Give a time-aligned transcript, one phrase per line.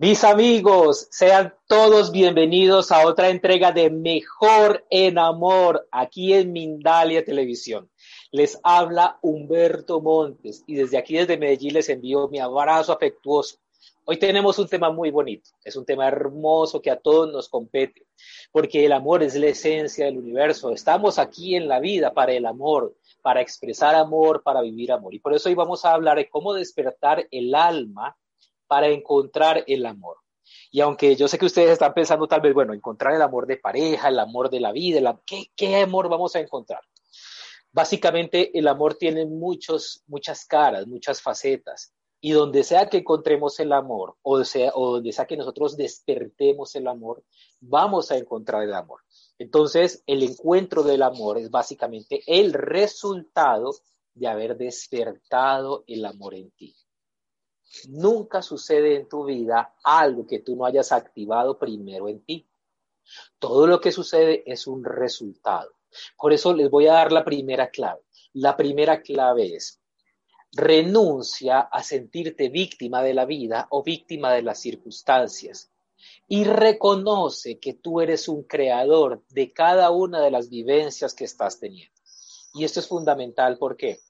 [0.00, 7.22] Mis amigos, sean todos bienvenidos a otra entrega de Mejor en Amor aquí en Mindalia
[7.22, 7.90] Televisión.
[8.30, 13.58] Les habla Humberto Montes y desde aquí, desde Medellín, les envío mi abrazo afectuoso.
[14.06, 18.06] Hoy tenemos un tema muy bonito, es un tema hermoso que a todos nos compete,
[18.50, 20.70] porque el amor es la esencia del universo.
[20.70, 25.12] Estamos aquí en la vida para el amor, para expresar amor, para vivir amor.
[25.12, 28.16] Y por eso hoy vamos a hablar de cómo despertar el alma
[28.70, 30.18] para encontrar el amor.
[30.70, 33.56] Y aunque yo sé que ustedes están pensando tal vez, bueno, encontrar el amor de
[33.56, 36.80] pareja, el amor de la vida, ¿qué, amor vamos a encontrar?
[37.72, 41.92] Básicamente el amor tiene muchos, muchas caras, muchas facetas.
[42.20, 46.76] Y donde sea que encontremos el amor, o, sea, o donde sea que nosotros despertemos
[46.76, 47.24] el amor,
[47.58, 49.00] vamos a encontrar el amor.
[49.36, 53.72] Entonces, el encuentro del amor es básicamente el resultado
[54.14, 56.76] de haber despertado el amor en ti.
[57.88, 62.46] Nunca sucede en tu vida algo que tú no hayas activado primero en ti.
[63.38, 65.72] Todo lo que sucede es un resultado.
[66.16, 68.02] Por eso les voy a dar la primera clave.
[68.32, 69.80] La primera clave es
[70.52, 75.70] renuncia a sentirte víctima de la vida o víctima de las circunstancias
[76.26, 81.60] y reconoce que tú eres un creador de cada una de las vivencias que estás
[81.60, 81.94] teniendo.
[82.54, 84.00] Y esto es fundamental, ¿por qué?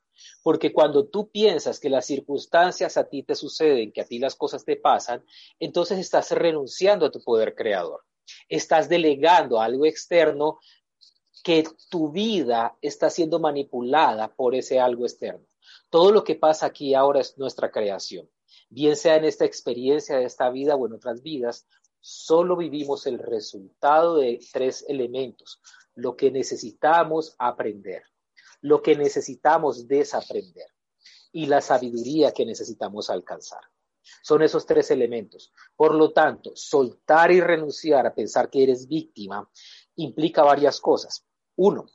[0.42, 4.34] Porque cuando tú piensas que las circunstancias a ti te suceden, que a ti las
[4.34, 5.24] cosas te pasan,
[5.58, 8.02] entonces estás renunciando a tu poder creador.
[8.48, 10.58] Estás delegando a algo externo
[11.42, 15.46] que tu vida está siendo manipulada por ese algo externo.
[15.88, 18.28] Todo lo que pasa aquí ahora es nuestra creación.
[18.68, 21.66] Bien sea en esta experiencia de esta vida o en otras vidas,
[22.00, 25.60] solo vivimos el resultado de tres elementos,
[25.94, 28.02] lo que necesitamos aprender,
[28.62, 30.66] lo que necesitamos desaprender
[31.32, 33.62] y la sabiduría que necesitamos alcanzar.
[34.22, 35.52] Son esos tres elementos.
[35.76, 39.48] Por lo tanto, soltar y renunciar a pensar que eres víctima
[39.96, 41.24] implica varias cosas.
[41.56, 41.86] Uno,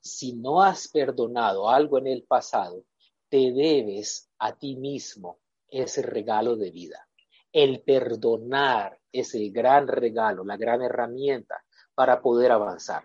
[0.00, 2.84] si no has perdonado algo en el pasado,
[3.28, 7.08] te debes a ti mismo ese regalo de vida.
[7.52, 11.64] El perdonar es el gran regalo, la gran herramienta
[11.94, 13.02] para poder avanzar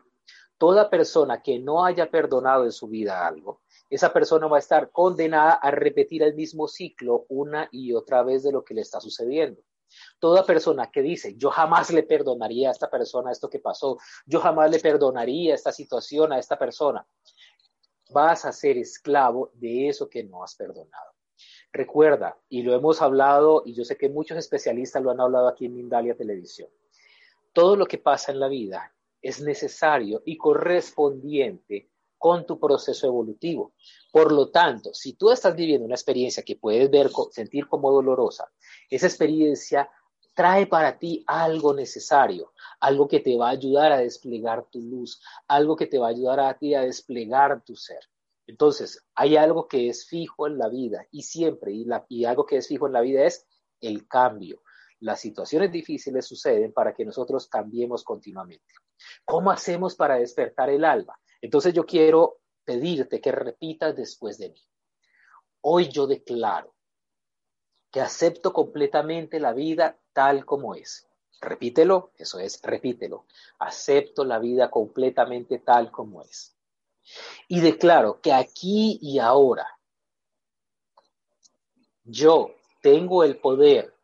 [0.61, 4.91] toda persona que no haya perdonado en su vida algo, esa persona va a estar
[4.91, 9.01] condenada a repetir el mismo ciclo una y otra vez de lo que le está
[9.01, 9.59] sucediendo.
[10.19, 14.39] Toda persona que dice, yo jamás le perdonaría a esta persona esto que pasó, yo
[14.39, 17.07] jamás le perdonaría esta situación a esta persona,
[18.11, 21.16] vas a ser esclavo de eso que no has perdonado.
[21.73, 25.66] Recuerda, y lo hemos hablado, y yo sé que muchos especialistas lo han hablado aquí
[25.66, 26.69] en Mindalia Televisión,
[27.51, 33.73] todo lo que pasa en la vida es necesario y correspondiente con tu proceso evolutivo.
[34.11, 38.51] Por lo tanto, si tú estás viviendo una experiencia que puedes ver, sentir como dolorosa,
[38.89, 39.89] esa experiencia
[40.35, 45.21] trae para ti algo necesario, algo que te va a ayudar a desplegar tu luz,
[45.47, 47.99] algo que te va a ayudar a ti a desplegar tu ser.
[48.47, 52.57] Entonces, hay algo que es fijo en la vida y siempre, y, y algo que
[52.57, 53.45] es fijo en la vida es
[53.81, 54.61] el cambio.
[55.01, 58.73] Las situaciones difíciles suceden para que nosotros cambiemos continuamente.
[59.25, 61.19] ¿Cómo hacemos para despertar el alma?
[61.41, 64.62] Entonces yo quiero pedirte que repitas después de mí.
[65.62, 66.75] Hoy yo declaro
[67.91, 71.07] que acepto completamente la vida tal como es.
[71.41, 73.25] Repítelo, eso es, repítelo.
[73.57, 76.56] Acepto la vida completamente tal como es.
[77.48, 79.68] Y declaro que aquí y ahora
[82.03, 83.95] yo tengo el poder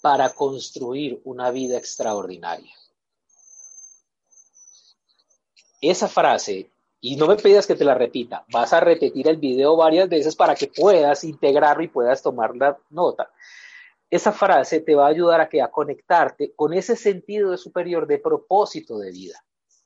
[0.00, 2.72] para construir una vida extraordinaria
[5.80, 9.76] esa frase, y no me pidas que te la repita, vas a repetir el video
[9.76, 13.30] varias veces para que puedas integrarlo y puedas tomar la nota.
[14.10, 18.06] Esa frase te va a ayudar a, que, a conectarte con ese sentido de superior
[18.06, 19.44] de propósito de vida.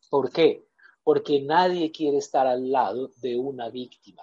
[0.08, 0.64] ¿Por qué?
[1.02, 4.22] Porque nadie quiere estar al lado de una víctima.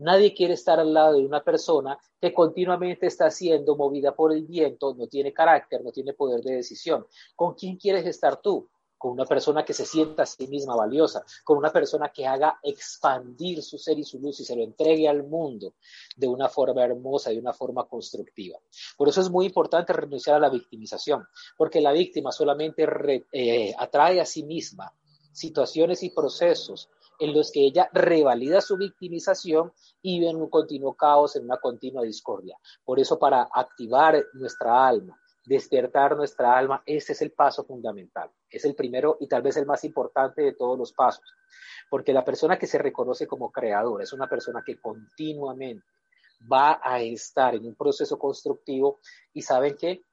[0.00, 4.44] Nadie quiere estar al lado de una persona que continuamente está siendo movida por el
[4.44, 7.06] viento, no tiene carácter, no tiene poder de decisión.
[7.36, 8.68] ¿Con quién quieres estar tú?
[9.00, 12.60] con una persona que se sienta a sí misma valiosa, con una persona que haga
[12.62, 15.72] expandir su ser y su luz y se lo entregue al mundo
[16.14, 18.58] de una forma hermosa, de una forma constructiva.
[18.98, 21.26] Por eso es muy importante renunciar a la victimización,
[21.56, 22.86] porque la víctima solamente
[23.32, 24.92] eh, atrae a sí misma
[25.32, 29.72] situaciones y procesos en los que ella revalida su victimización
[30.02, 32.56] y vive en un continuo caos, en una continua discordia.
[32.84, 38.30] Por eso para activar nuestra alma, despertar nuestra alma, ese es el paso fundamental.
[38.48, 41.24] Es el primero y tal vez el más importante de todos los pasos.
[41.88, 45.86] Porque la persona que se reconoce como creador es una persona que continuamente
[46.50, 49.00] va a estar en un proceso constructivo
[49.32, 50.04] y saben que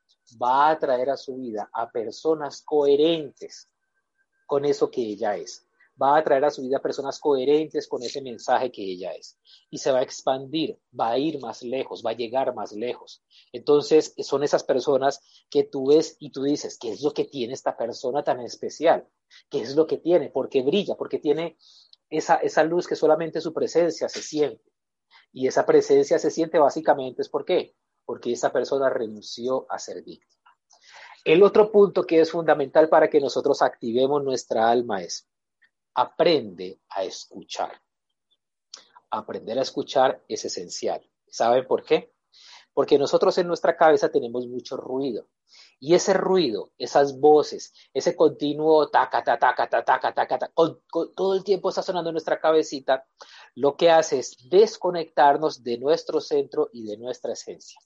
[0.42, 3.70] va a traer a su vida a personas coherentes
[4.46, 5.67] con eso que ella es.
[6.02, 9.38] Va a traer a su vida personas coherentes con ese mensaje que ella es.
[9.70, 13.24] Y se va a expandir, va a ir más lejos, va a llegar más lejos.
[13.52, 17.54] Entonces, son esas personas que tú ves y tú dices, ¿qué es lo que tiene
[17.54, 19.08] esta persona tan especial?
[19.50, 20.30] ¿Qué es lo que tiene?
[20.30, 21.58] Porque brilla, porque tiene
[22.10, 24.64] esa, esa luz que solamente su presencia se siente.
[25.34, 27.76] Y esa presencia se siente básicamente es por qué?
[28.06, 30.38] Porque esa persona renunció a ser víctima.
[31.28, 35.28] El otro punto que es fundamental para que nosotros activemos nuestra alma es
[35.98, 37.72] aprende a escuchar.
[39.10, 41.02] Aprender a escuchar es esencial.
[41.28, 42.14] ¿Saben por qué?
[42.72, 45.28] Porque nosotros en nuestra cabeza tenemos mucho ruido.
[45.80, 51.44] Y ese ruido, esas voces, ese continuo taca, taca, taca, taca, taca, taca, todo el
[51.44, 53.08] tiempo está sonando en nuestra cabecita,
[53.56, 57.80] lo que hace es desconectarnos de nuestro centro y de nuestra esencia.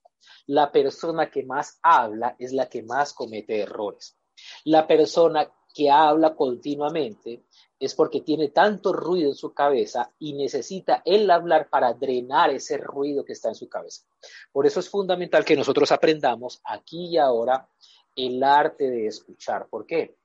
[0.47, 4.17] La persona que más habla es la que más comete errores.
[4.65, 7.44] La persona que habla continuamente
[7.79, 12.77] es porque tiene tanto ruido en su cabeza y necesita el hablar para drenar ese
[12.77, 14.06] ruido que está en su cabeza.
[14.51, 17.68] Por eso es fundamental que nosotros aprendamos aquí y ahora
[18.15, 19.68] el arte de escuchar.
[19.68, 20.15] ¿Por qué?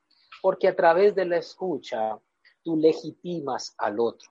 [0.42, 2.20] Porque a través de la escucha
[2.62, 4.30] tú legitimas al otro,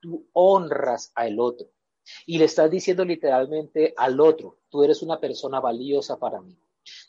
[0.00, 1.68] tú honras al otro
[2.26, 6.58] y le estás diciendo literalmente al otro, tú eres una persona valiosa para mí,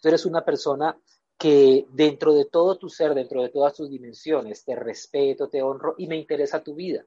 [0.01, 0.95] tú eres una persona
[1.39, 5.95] que dentro de todo tu ser, dentro de todas tus dimensiones, te respeto, te honro
[5.97, 7.06] y me interesa tu vida.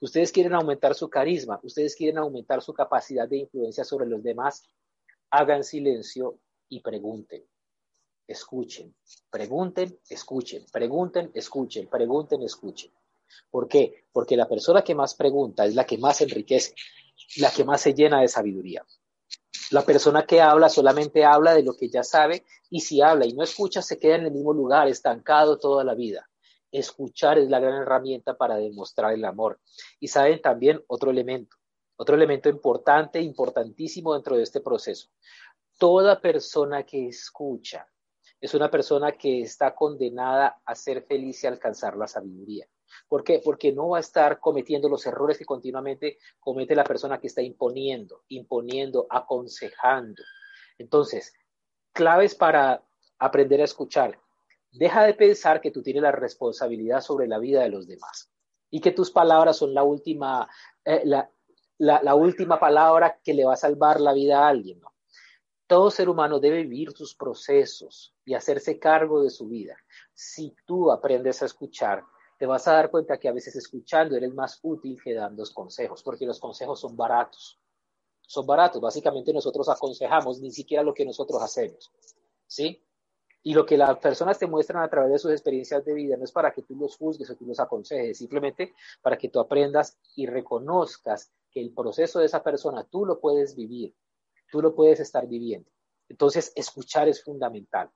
[0.00, 4.62] Ustedes quieren aumentar su carisma, ustedes quieren aumentar su capacidad de influencia sobre los demás,
[5.30, 6.38] hagan silencio
[6.68, 7.44] y pregunten.
[8.28, 8.94] Escuchen,
[9.28, 12.92] pregunten, escuchen, pregunten, escuchen, pregunten, escuchen.
[13.50, 14.04] ¿Por qué?
[14.12, 16.74] Porque la persona que más pregunta es la que más enriquece,
[17.38, 18.86] la que más se llena de sabiduría.
[19.72, 23.32] La persona que habla solamente habla de lo que ya sabe y si habla y
[23.32, 26.28] no escucha se queda en el mismo lugar, estancado toda la vida.
[26.70, 29.60] Escuchar es la gran herramienta para demostrar el amor.
[29.98, 31.56] Y saben también otro elemento,
[31.96, 35.08] otro elemento importante, importantísimo dentro de este proceso.
[35.78, 37.88] Toda persona que escucha
[38.42, 42.68] es una persona que está condenada a ser feliz y alcanzar la sabiduría.
[43.08, 43.40] ¿Por qué?
[43.44, 47.42] Porque no va a estar cometiendo los errores que continuamente comete la persona que está
[47.42, 50.22] imponiendo, imponiendo, aconsejando.
[50.78, 51.32] Entonces,
[51.92, 52.82] claves para
[53.18, 54.18] aprender a escuchar.
[54.72, 58.30] Deja de pensar que tú tienes la responsabilidad sobre la vida de los demás
[58.70, 60.48] y que tus palabras son la última,
[60.84, 61.02] eh,
[61.78, 64.80] la, última palabra que le va a salvar la vida a alguien.
[65.66, 69.76] Todo ser humano debe vivir sus procesos y hacerse cargo de su vida.
[70.14, 72.02] Si tú aprendes a escuchar,
[72.42, 76.02] te vas a dar cuenta que a veces escuchando eres más útil que dando consejos,
[76.02, 77.60] porque los consejos son baratos.
[78.20, 78.80] Son baratos.
[78.80, 81.92] Básicamente nosotros aconsejamos ni siquiera lo que nosotros hacemos.
[82.48, 82.84] ¿Sí?
[83.44, 86.24] Y lo que las personas te muestran a través de sus experiencias de vida no
[86.24, 89.96] es para que tú los juzgues o tú los aconsejes, simplemente para que tú aprendas
[90.16, 93.94] y reconozcas que el proceso de esa persona tú lo puedes vivir,
[94.50, 95.70] tú lo puedes estar viviendo.
[96.08, 97.88] Entonces, escuchar es fundamental.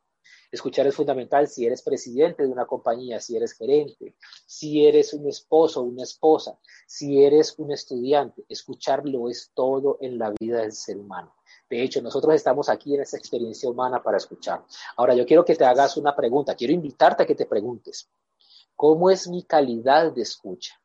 [0.50, 4.14] Escuchar es fundamental si eres presidente de una compañía, si eres gerente,
[4.46, 8.44] si eres un esposo o una esposa, si eres un estudiante.
[8.48, 11.34] Escucharlo es todo en la vida del ser humano.
[11.68, 14.64] De hecho, nosotros estamos aquí en esa experiencia humana para escuchar.
[14.96, 18.08] Ahora, yo quiero que te hagas una pregunta, quiero invitarte a que te preguntes,
[18.74, 20.80] ¿cómo es mi calidad de escucha?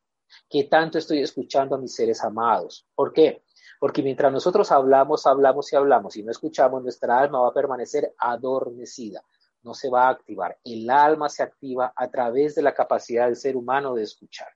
[0.48, 2.86] ¿Qué tanto estoy escuchando a mis seres amados?
[2.94, 3.44] ¿Por qué?
[3.78, 8.14] Porque mientras nosotros hablamos, hablamos y hablamos y no escuchamos, nuestra alma va a permanecer
[8.18, 9.24] adormecida,
[9.62, 10.58] no se va a activar.
[10.64, 14.48] El alma se activa a través de la capacidad del ser humano de escuchar.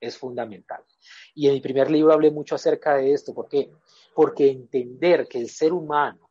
[0.00, 0.84] Es fundamental.
[1.34, 3.34] Y en mi primer libro hablé mucho acerca de esto.
[3.34, 3.70] ¿Por qué?
[4.14, 6.27] Porque entender que el ser humano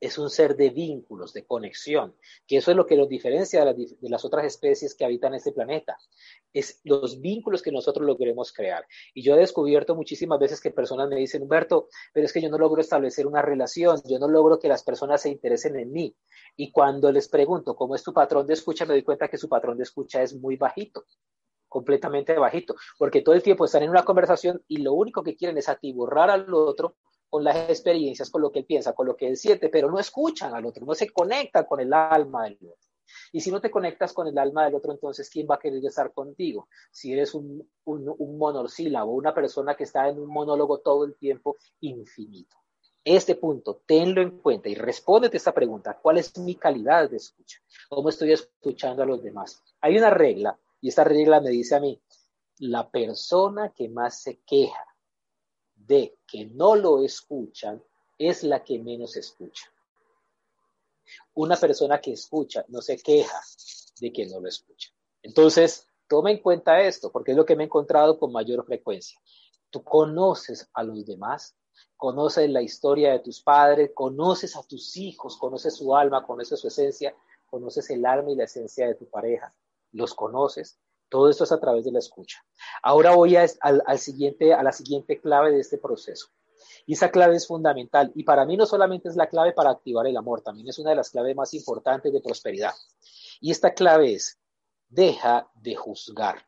[0.00, 2.14] es un ser de vínculos, de conexión,
[2.46, 5.96] que eso es lo que los diferencia de, las otras especies que habitan este planeta.
[6.52, 8.86] Es los vínculos que nosotros logremos crear.
[9.14, 12.50] Y yo he descubierto muchísimas veces que personas me dicen, Humberto, pero es que yo
[12.50, 16.14] no logro establecer una relación, yo no logro que las personas se interesen en mí.
[16.56, 19.48] Y cuando les pregunto cómo es tu patrón de escucha, me doy cuenta que su
[19.48, 21.04] patrón de escucha es muy bajito
[21.68, 25.58] completamente bajito, porque todo el tiempo están en una conversación y lo único que quieren
[25.58, 26.96] es atiborrar al otro
[27.28, 29.98] con las experiencias, con lo que él piensa, con lo que él siente, pero no
[29.98, 32.86] escuchan al otro, no se conectan con el alma del otro.
[33.32, 35.84] Y si no te conectas con el alma del otro, entonces, ¿quién va a querer
[35.84, 36.68] estar contigo?
[36.90, 42.56] Si eres un, monosílabo, una persona que está en un monólogo todo el tiempo infinito.
[43.04, 45.96] Este punto, tenlo en cuenta y respóndete esta pregunta.
[46.02, 47.58] ¿Cuál es mi calidad de escucha?
[47.88, 49.62] ¿Cómo estoy escuchando a los demás?
[49.80, 52.00] Hay una regla y esta regla me dice a mí,
[52.58, 54.95] la persona que más se queja
[55.86, 57.82] de que no lo escuchan
[58.18, 59.70] es la que menos escucha.
[61.34, 63.40] Una persona que escucha no se queja
[64.00, 64.90] de que no lo escucha.
[65.22, 69.20] Entonces, toma en cuenta esto, porque es lo que me he encontrado con mayor frecuencia.
[69.70, 71.56] Tú conoces a los demás,
[71.96, 76.68] conoces la historia de tus padres, conoces a tus hijos, conoces su alma, conoces su
[76.68, 77.14] esencia,
[77.46, 79.54] conoces el alma y la esencia de tu pareja,
[79.92, 80.78] los conoces.
[81.08, 82.44] Todo esto es a través de la escucha.
[82.82, 86.28] Ahora voy a, al siguiente, a la siguiente clave de este proceso.
[86.86, 88.12] Y esa clave es fundamental.
[88.14, 90.90] Y para mí no solamente es la clave para activar el amor, también es una
[90.90, 92.72] de las claves más importantes de prosperidad.
[93.40, 94.38] Y esta clave es,
[94.88, 96.46] deja de juzgar.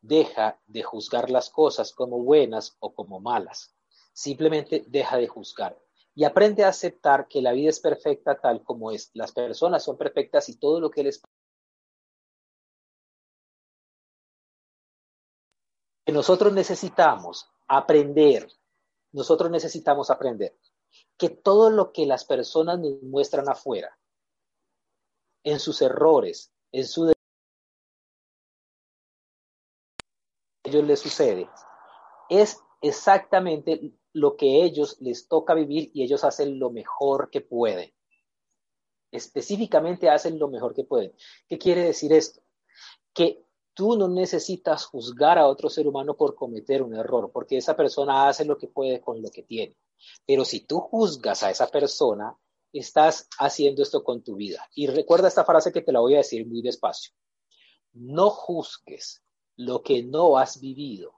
[0.00, 3.74] Deja de juzgar las cosas como buenas o como malas.
[4.12, 5.78] Simplemente deja de juzgar.
[6.14, 9.10] Y aprende a aceptar que la vida es perfecta tal como es.
[9.12, 11.20] Las personas son perfectas y todo lo que les
[16.06, 18.48] que nosotros necesitamos aprender,
[19.10, 20.56] nosotros necesitamos aprender
[21.18, 23.98] que todo lo que las personas nos muestran afuera,
[25.42, 27.12] en sus errores, en su
[30.64, 31.48] ellos les sucede,
[32.28, 37.92] es exactamente lo que ellos les toca vivir y ellos hacen lo mejor que pueden.
[39.12, 41.14] Específicamente hacen lo mejor que pueden.
[41.48, 42.42] ¿Qué quiere decir esto?
[43.12, 43.45] Que
[43.76, 48.26] tú no necesitas juzgar a otro ser humano por cometer un error, porque esa persona
[48.26, 49.76] hace lo que puede con lo que tiene.
[50.26, 52.34] Pero si tú juzgas a esa persona,
[52.72, 54.66] estás haciendo esto con tu vida.
[54.74, 57.12] Y recuerda esta frase que te la voy a decir muy despacio.
[57.92, 59.22] No juzgues
[59.56, 61.12] lo que no has vivido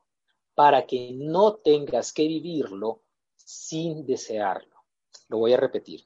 [0.56, 3.02] para que no tengas que vivirlo
[3.36, 4.82] sin desearlo.
[5.28, 6.04] Lo voy a repetir.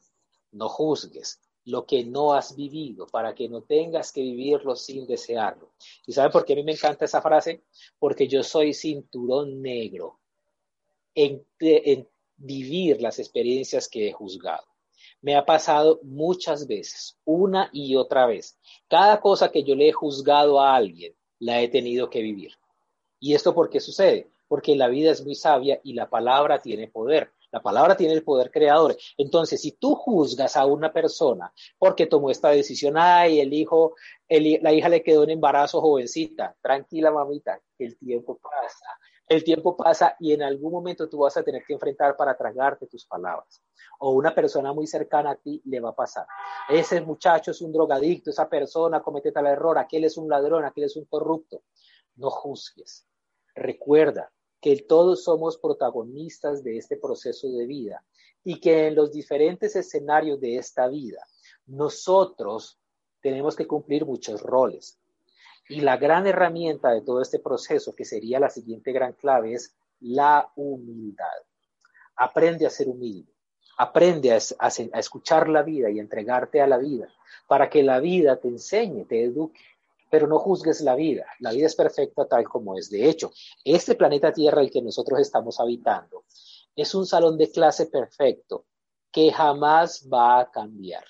[0.50, 5.72] No juzgues lo que no has vivido para que no tengas que vivirlo sin desearlo.
[6.06, 7.62] ¿Y saben por qué a mí me encanta esa frase?
[7.98, 10.20] Porque yo soy cinturón negro
[11.14, 14.64] en, en vivir las experiencias que he juzgado.
[15.20, 18.58] Me ha pasado muchas veces, una y otra vez.
[18.88, 22.52] Cada cosa que yo le he juzgado a alguien, la he tenido que vivir.
[23.20, 24.30] ¿Y esto por qué sucede?
[24.48, 27.32] Porque la vida es muy sabia y la palabra tiene poder.
[27.52, 28.96] La palabra tiene el poder creador.
[29.18, 33.94] Entonces, si tú juzgas a una persona porque tomó esta decisión, ay, el hijo,
[34.28, 38.86] la hija le quedó en embarazo jovencita, tranquila mamita, el tiempo pasa,
[39.28, 42.86] el tiempo pasa y en algún momento tú vas a tener que enfrentar para tragarte
[42.86, 43.62] tus palabras.
[43.98, 46.26] O una persona muy cercana a ti le va a pasar.
[46.70, 50.84] Ese muchacho es un drogadicto, esa persona comete tal error, aquel es un ladrón, aquel
[50.84, 51.62] es un corrupto.
[52.16, 53.06] No juzgues.
[53.54, 54.32] Recuerda
[54.62, 58.04] que todos somos protagonistas de este proceso de vida
[58.44, 61.26] y que en los diferentes escenarios de esta vida
[61.66, 62.78] nosotros
[63.20, 64.98] tenemos que cumplir muchos roles.
[65.68, 69.74] Y la gran herramienta de todo este proceso, que sería la siguiente gran clave, es
[70.00, 71.26] la humildad.
[72.16, 73.32] Aprende a ser humilde,
[73.78, 77.08] aprende a, escuchar la vida y entregarte a la vida
[77.48, 79.60] para que la vida te enseñe, te eduque,
[80.12, 81.24] pero no juzgues la vida.
[81.38, 82.90] La vida es perfecta tal como es.
[82.90, 83.32] De hecho,
[83.64, 86.24] este planeta Tierra, el que nosotros estamos habitando,
[86.76, 88.66] es un salón de clase perfecto
[89.10, 91.02] que jamás va a cambiar.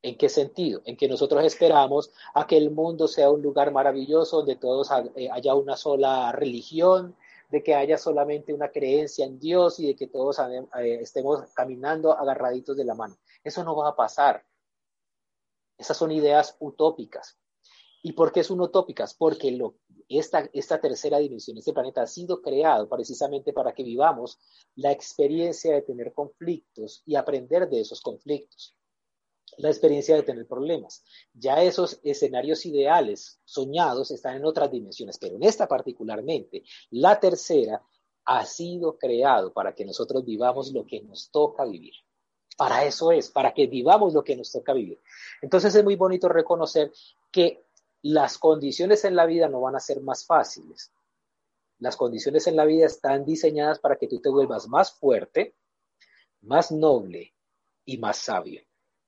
[0.00, 0.80] ¿En qué sentido?
[0.86, 5.28] En que nosotros esperamos a que el mundo sea un lugar maravilloso donde todos eh,
[5.30, 7.16] haya una sola religión,
[7.50, 12.12] de que haya solamente una creencia en Dios y de que todos eh, estemos caminando
[12.12, 13.18] agarraditos de la mano.
[13.44, 14.42] Eso no va a pasar.
[15.76, 17.38] Esas son ideas utópicas.
[18.02, 19.14] ¿Y por qué son utópicas?
[19.14, 19.76] Porque lo,
[20.08, 24.38] esta, esta tercera dimensión, este planeta ha sido creado precisamente para que vivamos
[24.76, 28.74] la experiencia de tener conflictos y aprender de esos conflictos
[29.56, 31.02] la experiencia de tener problemas.
[31.32, 37.82] Ya esos escenarios ideales soñados están en otras dimensiones, pero en esta particularmente, la tercera
[38.24, 41.94] ha sido creado para que nosotros vivamos lo que nos toca vivir.
[42.56, 45.00] Para eso es, para que vivamos lo que nos toca vivir.
[45.40, 46.92] Entonces es muy bonito reconocer
[47.30, 47.64] que
[48.02, 50.92] las condiciones en la vida no van a ser más fáciles.
[51.78, 55.54] Las condiciones en la vida están diseñadas para que tú te vuelvas más fuerte,
[56.40, 57.34] más noble
[57.84, 58.62] y más sabio.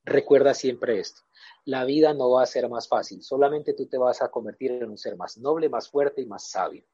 [0.05, 1.23] Recuerda siempre esto.
[1.65, 4.91] La vida no va a ser más fácil, solamente tú te vas a convertir en
[4.91, 6.85] un ser más noble, más fuerte y más sabio.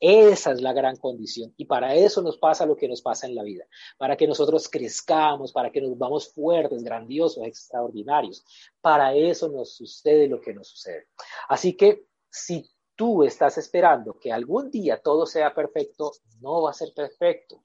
[0.00, 3.34] Esa es la gran condición y para eso nos pasa lo que nos pasa en
[3.34, 3.64] la vida,
[3.98, 8.44] para que nosotros crezcamos, para que nos vamos fuertes, grandiosos, extraordinarios.
[8.80, 11.08] Para eso nos sucede lo que nos sucede.
[11.48, 16.74] Así que si tú estás esperando que algún día todo sea perfecto, no va a
[16.74, 17.62] ser perfecto.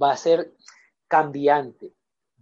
[0.00, 0.54] Va a ser
[1.08, 1.94] cambiante,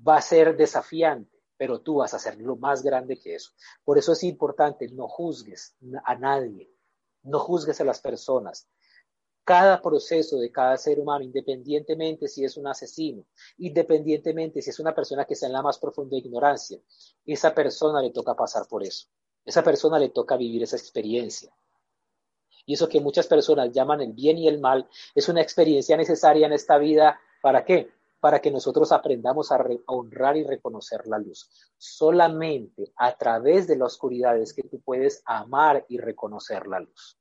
[0.06, 3.52] va a ser desafiante pero tú vas a ser lo más grande que eso.
[3.84, 6.71] Por eso es importante, no juzgues a nadie,
[7.22, 8.68] no juzgues a las personas.
[9.44, 13.24] cada proceso de cada ser humano, independientemente si es un asesino,
[13.58, 16.78] independientemente si es una persona que está en la más profunda ignorancia,
[17.26, 19.08] esa persona le toca pasar por eso.
[19.44, 21.52] Esa persona le toca vivir esa experiencia.
[22.64, 26.46] Y eso que muchas personas llaman el bien y el mal es una experiencia necesaria
[26.46, 27.20] en esta vida.
[27.40, 27.90] ¿Para qué?
[28.22, 31.50] Para que nosotros aprendamos a, honrar y reconocer la luz.
[31.76, 37.18] Solamente a través de la oscuridad es que tú puedes amar y reconocer la luz.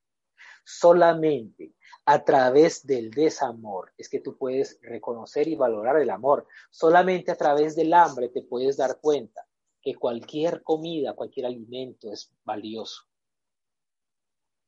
[0.63, 1.73] Solamente
[2.05, 6.45] a través del desamor es que tú puedes reconocer y valorar el amor.
[6.69, 9.47] Solamente a través del hambre te puedes dar cuenta
[9.81, 13.10] que cualquier comida, cualquier alimento es valioso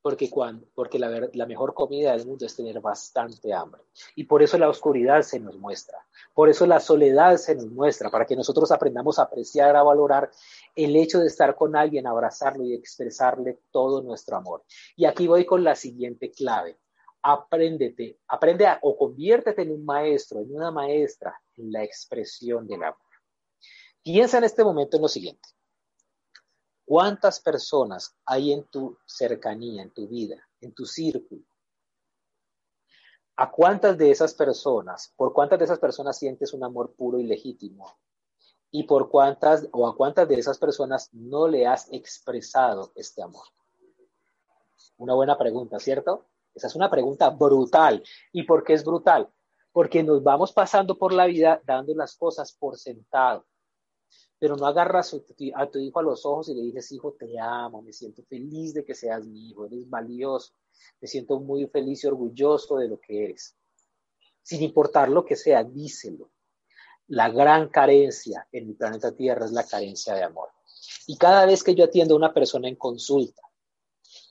[0.03, 3.81] porque, cuando, porque la, mejor comida del mundo es tener bastante hambre.
[4.15, 5.97] Y por eso la oscuridad se nos muestra,
[6.33, 10.29] por eso la soledad se nos muestra, para que nosotros aprendamos a apreciar, a valorar
[10.75, 14.65] el hecho de estar con alguien, abrazarlo y expresarle todo nuestro amor.
[14.97, 16.77] Y aquí voy con la siguiente clave.
[17.21, 22.83] Apréndete, aprende a, o conviértete en un maestro, en una maestra en la expresión del
[22.83, 22.99] amor.
[24.03, 25.47] Piensa en este momento en lo siguiente.
[26.85, 31.43] ¿Cuántas personas hay en tu cercanía, en tu vida, en tu círculo?
[33.37, 37.23] ¿A cuántas de esas personas, por cuántas de esas personas sientes un amor puro y
[37.23, 37.97] legítimo?
[38.69, 43.45] ¿Y por cuántas o a cuántas de esas personas no le has expresado este amor?
[44.97, 46.25] Una buena pregunta, ¿cierto?
[46.53, 48.03] Esa es una pregunta brutal.
[48.31, 49.29] ¿Y por qué es brutal?
[49.71, 53.45] Porque nos vamos pasando por la vida dando las cosas por sentado
[54.43, 55.15] pero no agarras
[55.55, 58.73] a tu hijo a los ojos y le dices, hijo, te amo, me siento feliz
[58.73, 60.51] de que seas mi hijo, eres valioso,
[60.99, 63.55] me siento muy feliz y orgulloso de lo que eres.
[64.41, 66.29] Sin importar lo que sea, díselo.
[67.07, 70.49] La gran carencia en el planeta Tierra es la carencia de amor.
[71.07, 73.43] Y cada vez que yo atiendo a una persona en consulta,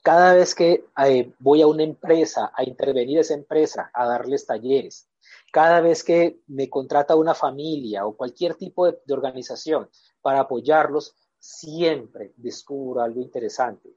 [0.03, 5.09] cada vez que eh, voy a una empresa a intervenir esa empresa, a darles talleres,
[5.51, 9.89] cada vez que me contrata una familia o cualquier tipo de, organización
[10.21, 13.95] para apoyarlos, siempre descubro algo interesante,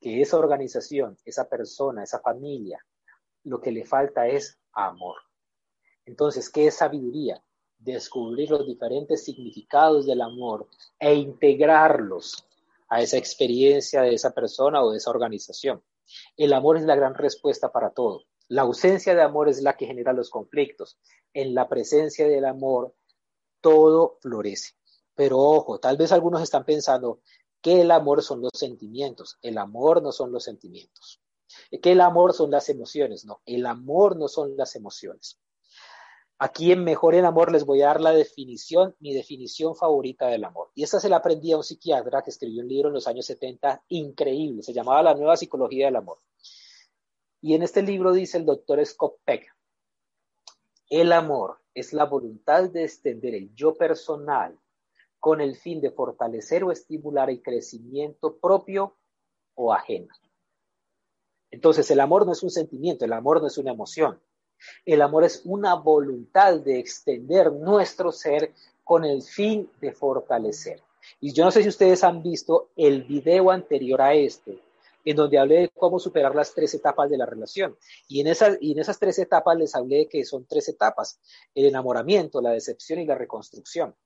[0.00, 2.84] que esa organización, esa persona, esa familia,
[3.44, 5.16] lo que le falta es amor.
[6.04, 7.42] Entonces, ¿qué sabiduría?
[7.78, 10.68] Descubrir los diferentes significados del amor
[10.98, 12.46] e integrarlos
[12.88, 15.82] a esa experiencia de esa persona o de esa organización.
[16.36, 18.24] El amor es la gran respuesta para todo.
[18.48, 20.98] La ausencia de amor es la que genera los conflictos.
[21.32, 22.94] En la presencia del amor,
[23.60, 24.74] todo florece.
[25.14, 27.20] Pero ojo, tal vez algunos están pensando
[27.60, 29.38] que el amor son los sentimientos.
[29.42, 31.20] El amor no son los sentimientos.
[31.82, 33.24] Que el amor son las emociones.
[33.24, 35.40] No, el amor no son las emociones.
[36.38, 40.44] Aquí en Mejor en Amor les voy a dar la definición, mi definición favorita del
[40.44, 40.70] amor.
[40.74, 43.24] Y esta se la aprendí a un psiquiatra que escribió un libro en los años
[43.24, 44.62] 70 increíble.
[44.62, 46.18] Se llamaba La nueva psicología del amor.
[47.46, 49.54] Y en este libro dice el doctor Scott Peck,
[50.90, 54.58] el amor es la voluntad de extender el yo personal
[55.20, 58.96] con el fin de fortalecer o estimular el crecimiento propio
[59.54, 60.12] o ajeno.
[61.52, 64.20] Entonces, el amor no es un sentimiento, el amor no es una emoción.
[64.84, 70.82] El amor es una voluntad de extender nuestro ser con el fin de fortalecer.
[71.20, 74.60] Y yo no sé si ustedes han visto el video anterior a este,
[75.06, 77.78] en donde hablé de cómo superar las tres etapas de la relación.
[78.08, 81.20] Y en, esas, y en esas tres etapas les hablé de que son tres etapas,
[81.54, 83.96] el enamoramiento, la decepción y la reconstrucción.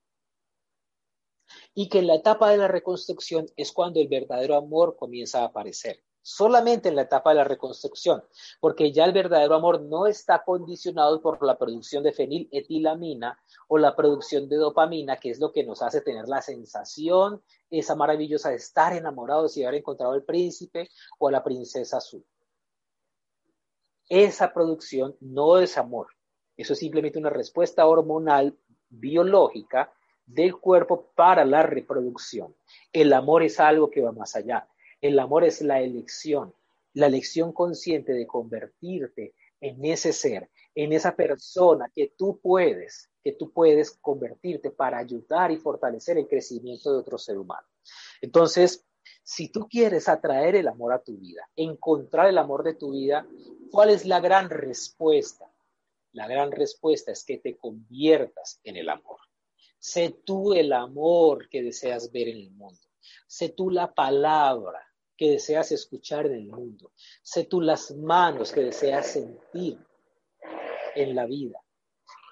[1.74, 5.46] Y que en la etapa de la reconstrucción es cuando el verdadero amor comienza a
[5.46, 8.22] aparecer solamente en la etapa de la reconstrucción,
[8.60, 13.96] porque ya el verdadero amor no está condicionado por la producción de feniletilamina o la
[13.96, 18.56] producción de dopamina, que es lo que nos hace tener la sensación esa maravillosa de
[18.56, 22.24] estar enamorados y haber encontrado al príncipe o a la princesa azul.
[24.08, 26.08] Esa producción no es amor,
[26.56, 29.92] eso es simplemente una respuesta hormonal biológica
[30.26, 32.54] del cuerpo para la reproducción.
[32.92, 34.68] El amor es algo que va más allá.
[35.00, 36.54] El amor es la elección,
[36.94, 43.32] la elección consciente de convertirte en ese ser, en esa persona que tú puedes, que
[43.32, 47.66] tú puedes convertirte para ayudar y fortalecer el crecimiento de otro ser humano.
[48.20, 48.84] Entonces,
[49.22, 53.26] si tú quieres atraer el amor a tu vida, encontrar el amor de tu vida,
[53.70, 55.50] ¿cuál es la gran respuesta?
[56.12, 59.20] La gran respuesta es que te conviertas en el amor.
[59.78, 62.80] Sé tú el amor que deseas ver en el mundo.
[63.26, 64.89] Sé tú la palabra
[65.20, 66.92] que deseas escuchar en el mundo.
[67.22, 69.78] Sé tú las manos que deseas sentir
[70.94, 71.62] en la vida.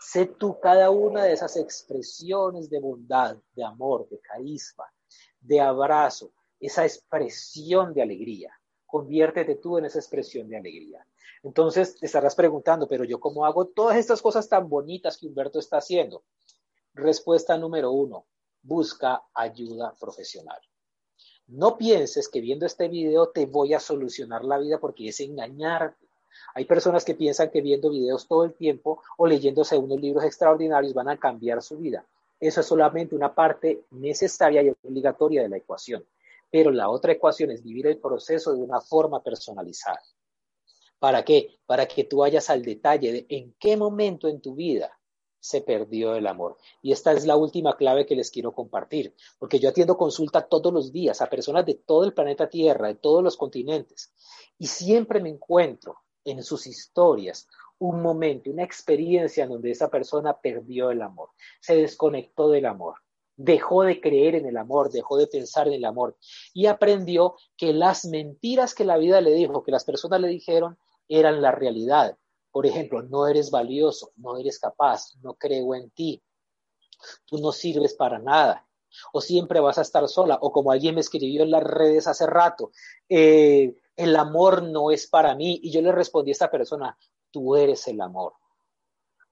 [0.01, 4.87] Sé tú cada una de esas expresiones de bondad, de amor, de carisma,
[5.38, 8.59] de abrazo, esa expresión de alegría.
[8.87, 11.07] conviértete tú en esa expresión de alegría.
[11.42, 15.59] Entonces te estarás preguntando, pero yo cómo hago todas estas cosas tan bonitas que Humberto
[15.59, 16.24] está haciendo.
[16.94, 18.24] Respuesta número uno,
[18.62, 20.59] busca ayuda profesional.
[21.49, 26.07] No pienses que viendo este video te voy a solucionar la vida porque es engañarte.
[26.55, 30.93] Hay personas que piensan que viendo videos todo el tiempo o leyéndose unos libros extraordinarios
[30.93, 32.05] van a cambiar su vida.
[32.39, 36.05] Eso es solamente una parte necesaria y obligatoria de la ecuación.
[36.51, 40.03] Pero la otra ecuación es vivir el proceso de una forma personalizada.
[40.99, 41.59] ¿Para qué?
[41.65, 44.98] Para que tú vayas al detalle de en qué momento en tu vida
[45.40, 46.57] se perdió el amor.
[46.83, 50.72] Y esta es la última clave que les quiero compartir, porque yo atiendo consulta todos
[50.72, 54.12] los días a personas de todo el planeta Tierra, de todos los continentes,
[54.59, 57.48] y siempre me encuentro en sus historias
[57.79, 62.96] un momento, una experiencia en donde esa persona perdió el amor, se desconectó del amor,
[63.37, 66.16] dejó de creer en el amor, dejó de pensar en el amor
[66.53, 70.77] y aprendió que las mentiras que la vida le dijo, que las personas le dijeron,
[71.09, 72.18] eran la realidad
[72.51, 76.23] por ejemplo, no eres valioso, no eres capaz, no creo en ti,
[77.25, 78.67] tú no sirves para nada,
[79.13, 82.27] o siempre vas a estar sola, o como alguien me escribió en las redes hace
[82.27, 82.71] rato,
[83.09, 86.99] eh, el amor no es para mí, y yo le respondí a esta persona,
[87.31, 88.35] tú eres el amor,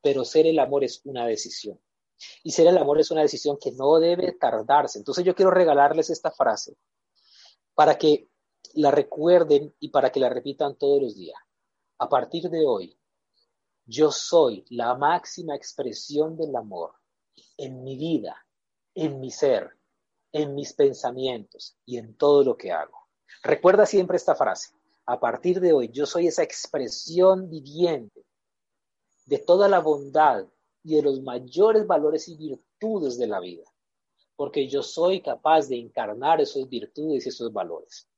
[0.02, 1.80] pero ser el amor es una decisión.
[2.42, 4.98] Y ser el amor es una decisión que no debe tardarse.
[4.98, 6.74] Entonces yo quiero regalarles esta frase
[7.74, 8.28] para que
[8.74, 11.38] la recuerden y para que la repitan todos los días.
[11.98, 12.98] A partir de hoy,
[13.86, 16.92] yo soy la máxima expresión del amor
[17.56, 18.44] en mi vida,
[18.94, 19.70] en mi ser,
[20.32, 23.06] en mis pensamientos y en todo lo que hago.
[23.44, 24.74] Recuerda siempre esta frase.
[25.06, 28.26] A partir de hoy, yo soy esa expresión viviente
[29.24, 30.46] de toda la bondad
[30.82, 33.72] y de los mayores valores y virtudes de la vida,
[34.34, 38.08] porque yo soy capaz de encarnar esas virtudes y esos valores.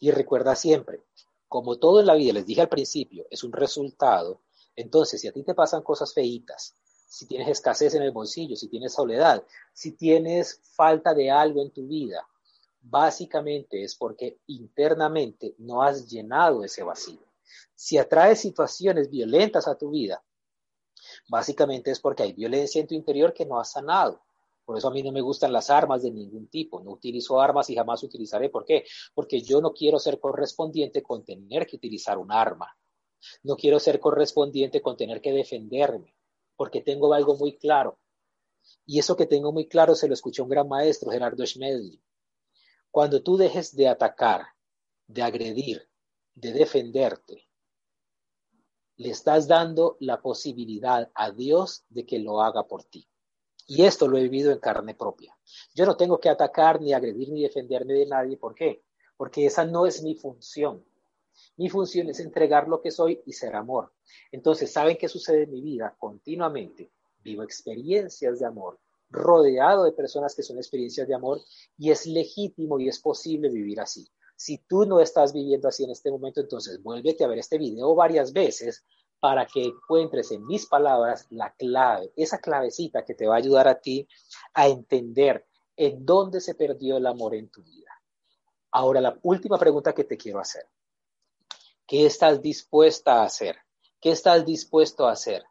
[0.00, 1.02] Y recuerda siempre,
[1.48, 4.43] como todo en la vida, les dije al principio, es un resultado
[4.76, 6.74] entonces, si a ti te pasan cosas feitas,
[7.06, 11.70] si tienes escasez en el bolsillo, si tienes soledad, si tienes falta de algo en
[11.70, 12.26] tu vida,
[12.80, 17.20] básicamente es porque internamente no has llenado ese vacío.
[17.74, 20.24] Si atraes situaciones violentas a tu vida,
[21.28, 24.20] básicamente es porque hay violencia en tu interior que no has sanado.
[24.64, 26.80] Por eso a mí no me gustan las armas de ningún tipo.
[26.80, 28.48] No utilizo armas y jamás utilizaré.
[28.48, 28.84] ¿Por qué?
[29.14, 32.74] Porque yo no quiero ser correspondiente con tener que utilizar un arma.
[33.42, 36.14] No quiero ser correspondiente con tener que defenderme,
[36.56, 37.98] porque tengo algo muy claro.
[38.86, 42.02] Y eso que tengo muy claro se lo escuchó un gran maestro, Gerardo Schmedli.
[42.90, 44.46] Cuando tú dejes de atacar,
[45.06, 45.88] de agredir,
[46.34, 47.48] de defenderte,
[48.96, 53.08] le estás dando la posibilidad a Dios de que lo haga por ti.
[53.66, 55.36] Y esto lo he vivido en carne propia.
[55.74, 58.36] Yo no tengo que atacar, ni agredir, ni defenderme de nadie.
[58.36, 58.84] ¿Por qué?
[59.16, 60.84] Porque esa no es mi función.
[61.56, 63.92] Mi función es entregar lo que soy y ser amor.
[64.32, 65.94] Entonces, ¿saben qué sucede en mi vida?
[65.98, 66.92] Continuamente
[67.22, 68.78] vivo experiencias de amor,
[69.10, 71.40] rodeado de personas que son experiencias de amor
[71.78, 74.06] y es legítimo y es posible vivir así.
[74.36, 77.94] Si tú no estás viviendo así en este momento, entonces vuélvete a ver este video
[77.94, 78.84] varias veces
[79.20, 83.68] para que encuentres en mis palabras la clave, esa clavecita que te va a ayudar
[83.68, 84.06] a ti
[84.52, 87.90] a entender en dónde se perdió el amor en tu vida.
[88.72, 90.66] Ahora, la última pregunta que te quiero hacer.
[91.86, 93.56] ¿Qué estás dispuesta a hacer?
[94.00, 95.44] ¿Qué estás dispuesto a hacer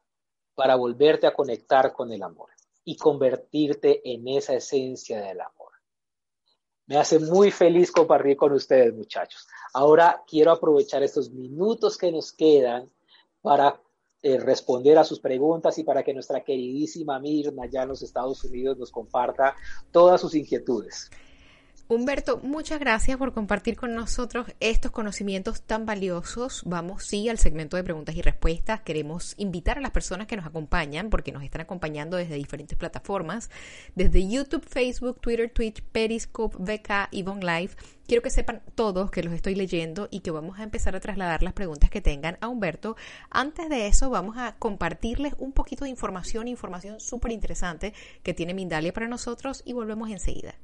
[0.55, 2.49] para volverte a conectar con el amor
[2.83, 5.73] y convertirte en esa esencia del amor?
[6.87, 9.47] Me hace muy feliz compartir con ustedes, muchachos.
[9.73, 12.91] Ahora quiero aprovechar estos minutos que nos quedan
[13.41, 13.79] para
[14.21, 18.43] eh, responder a sus preguntas y para que nuestra queridísima Mirna ya en los Estados
[18.43, 19.55] Unidos nos comparta
[19.91, 21.11] todas sus inquietudes.
[21.89, 26.63] Humberto, muchas gracias por compartir con nosotros estos conocimientos tan valiosos.
[26.65, 28.81] Vamos, sí, al segmento de preguntas y respuestas.
[28.81, 33.49] Queremos invitar a las personas que nos acompañan, porque nos están acompañando desde diferentes plataformas,
[33.95, 37.71] desde YouTube, Facebook, Twitter, Twitch, Periscope, VK y Von Live.
[38.07, 41.43] Quiero que sepan todos que los estoy leyendo y que vamos a empezar a trasladar
[41.43, 42.95] las preguntas que tengan a Humberto.
[43.29, 47.93] Antes de eso, vamos a compartirles un poquito de información, información súper interesante
[48.23, 50.55] que tiene Mindalia para nosotros y volvemos enseguida.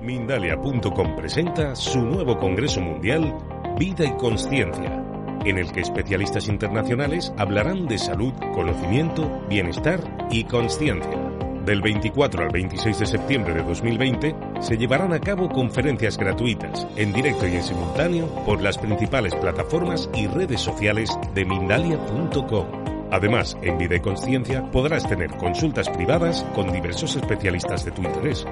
[0.00, 3.36] Mindalia.com presenta su nuevo Congreso Mundial
[3.78, 5.04] Vida y Consciencia,
[5.44, 11.18] en el que especialistas internacionales hablarán de salud, conocimiento, bienestar y consciencia.
[11.64, 17.12] Del 24 al 26 de septiembre de 2020 se llevarán a cabo conferencias gratuitas, en
[17.12, 22.97] directo y en simultáneo, por las principales plataformas y redes sociales de Mindalia.com.
[23.10, 28.46] Además, en Vida y Consciencia podrás tener consultas privadas con diversos especialistas de tu interés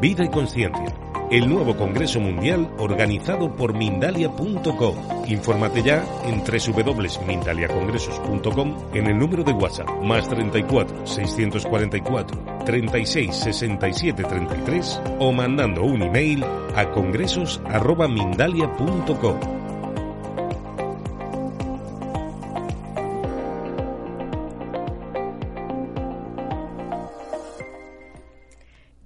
[0.00, 0.94] Vida y Conciencia,
[1.30, 4.96] el nuevo Congreso Mundial organizado por Mindalia.com.
[5.26, 15.02] Infórmate ya en www.mindaliacongresos.com en el número de WhatsApp más 34 644 36 67 33
[15.18, 16.42] o mandando un email
[16.74, 19.59] a congresos.mindalia.com.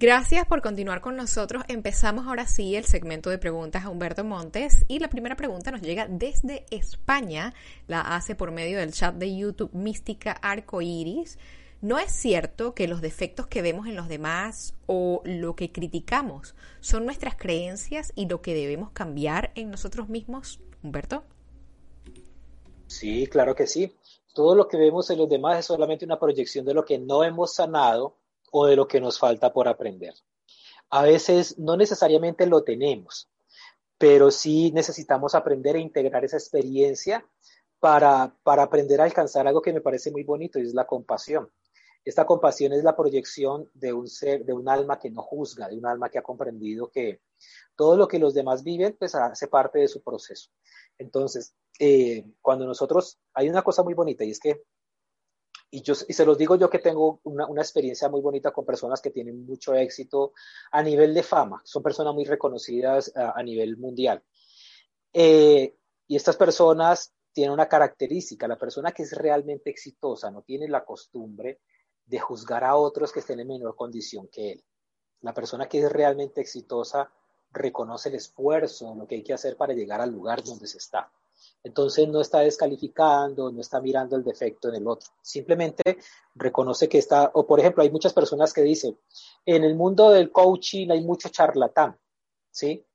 [0.05, 1.63] Gracias por continuar con nosotros.
[1.67, 5.81] Empezamos ahora sí el segmento de preguntas a Humberto Montes y la primera pregunta nos
[5.81, 7.55] llega desde España.
[7.87, 11.39] La hace por medio del chat de YouTube Mística Arcoiris.
[11.81, 16.53] ¿No es cierto que los defectos que vemos en los demás o lo que criticamos
[16.81, 21.23] son nuestras creencias y lo que debemos cambiar en nosotros mismos, Humberto?
[22.85, 23.97] Sí, claro que sí.
[24.35, 27.23] Todo lo que vemos en los demás es solamente una proyección de lo que no
[27.23, 28.17] hemos sanado
[28.57, 30.13] o de lo que nos falta por aprender.
[30.89, 33.29] A veces no necesariamente lo tenemos,
[33.97, 37.27] pero sí necesitamos aprender a integrar esa experiencia
[37.81, 41.51] para, para aprender a alcanzar algo que me parece muy bonito y es la compasión.
[42.05, 45.77] Esta compasión es la proyección de un ser, de un alma que no juzga, de
[45.77, 47.19] un alma que ha comprendido que
[47.75, 50.49] todo lo que los demás viven, pues hace parte de su proceso.
[50.97, 54.63] Entonces, eh, cuando nosotros, hay una cosa muy bonita y es que
[55.69, 58.65] y, yo, y se los digo yo que tengo una, una, experiencia muy bonita con
[58.65, 60.33] personas que tienen mucho éxito
[60.71, 64.23] a nivel de fama, son personas muy reconocidas a, nivel mundial.
[65.11, 65.75] Eh,
[66.07, 70.85] y estas personas tienen una característica, la persona que es realmente exitosa no tiene la
[70.85, 71.59] costumbre
[72.05, 74.63] de juzgar a otros que estén en menor condición que él.
[75.21, 77.11] La persona que es realmente exitosa
[77.51, 81.11] reconoce el esfuerzo, lo que hay que hacer para llegar al lugar donde se está.
[81.63, 85.09] Entonces no está descalificando, no está mirando el defecto en el otro.
[85.21, 85.97] Simplemente
[86.35, 88.99] reconoce que está, o por ejemplo, hay muchas personas que dicen,
[89.45, 91.97] en el mundo del coaching hay mucho charlatán,
[92.51, 92.85] ¿sí?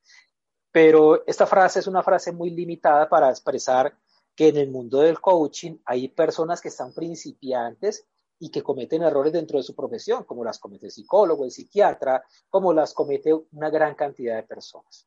[0.72, 3.96] Pero esta frase es una frase muy limitada para expresar
[4.36, 8.06] que en el mundo del coaching hay personas que están principiantes
[8.38, 12.24] y que cometen errores dentro de su profesión, como las comete el psicólogo, el psiquiatra,
[12.48, 15.06] como las comete una gran cantidad de personas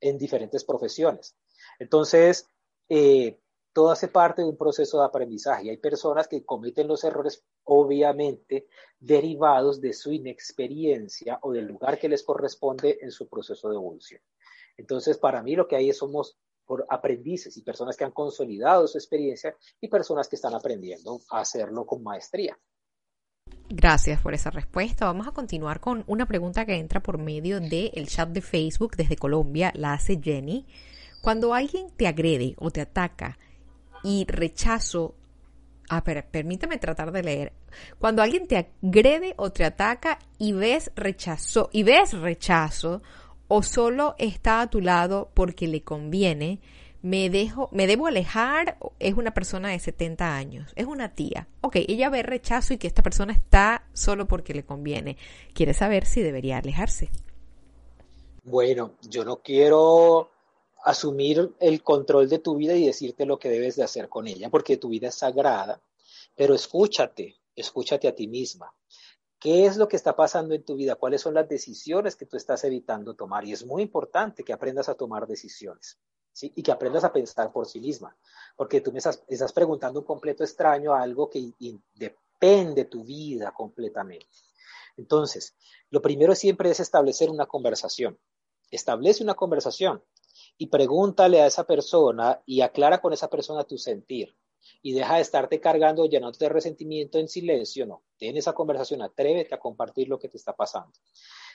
[0.00, 1.34] en diferentes profesiones.
[1.78, 2.48] Entonces,
[2.88, 3.38] eh,
[3.72, 5.70] todo hace parte de un proceso de aprendizaje.
[5.70, 8.68] Hay personas que cometen los errores, obviamente,
[9.00, 14.20] derivados de su inexperiencia o del lugar que les corresponde en su proceso de evolución.
[14.76, 18.86] Entonces, para mí lo que hay es somos por aprendices y personas que han consolidado
[18.86, 22.58] su experiencia y personas que están aprendiendo a hacerlo con maestría.
[23.68, 25.06] Gracias por esa respuesta.
[25.06, 29.16] Vamos a continuar con una pregunta que entra por medio del chat de Facebook desde
[29.16, 29.72] Colombia.
[29.74, 30.66] La hace Jenny.
[31.24, 33.38] Cuando alguien te agrede o te ataca
[34.02, 35.14] y rechazo,
[35.88, 37.52] ah, pero permíteme tratar de leer.
[37.98, 43.00] Cuando alguien te agrede o te ataca y ves rechazo, y ves rechazo,
[43.48, 46.60] o solo está a tu lado porque le conviene,
[47.00, 51.48] me dejo, me debo alejar, es una persona de 70 años, es una tía.
[51.62, 55.16] Ok, ella ve rechazo y que esta persona está solo porque le conviene.
[55.54, 57.08] Quiere saber si debería alejarse.
[58.42, 60.33] Bueno, yo no quiero
[60.84, 64.50] asumir el control de tu vida y decirte lo que debes de hacer con ella,
[64.50, 65.80] porque tu vida es sagrada,
[66.36, 68.72] pero escúchate, escúchate a ti misma.
[69.40, 70.94] ¿Qué es lo que está pasando en tu vida?
[70.94, 73.44] ¿Cuáles son las decisiones que tú estás evitando tomar?
[73.46, 75.98] Y es muy importante que aprendas a tomar decisiones.
[76.32, 76.52] ¿Sí?
[76.56, 78.16] Y que aprendas a pensar por sí misma,
[78.56, 81.52] porque tú me estás, estás preguntando un completo extraño a algo que
[81.94, 84.26] depende de tu vida completamente.
[84.96, 85.54] Entonces,
[85.90, 88.18] lo primero siempre es establecer una conversación.
[88.68, 90.02] Establece una conversación
[90.56, 94.36] y pregúntale a esa persona y aclara con esa persona tu sentir.
[94.82, 98.02] Y deja de estarte cargando, llenándote de resentimiento en silencio, no.
[98.18, 100.92] Ten esa conversación, atrévete a compartir lo que te está pasando.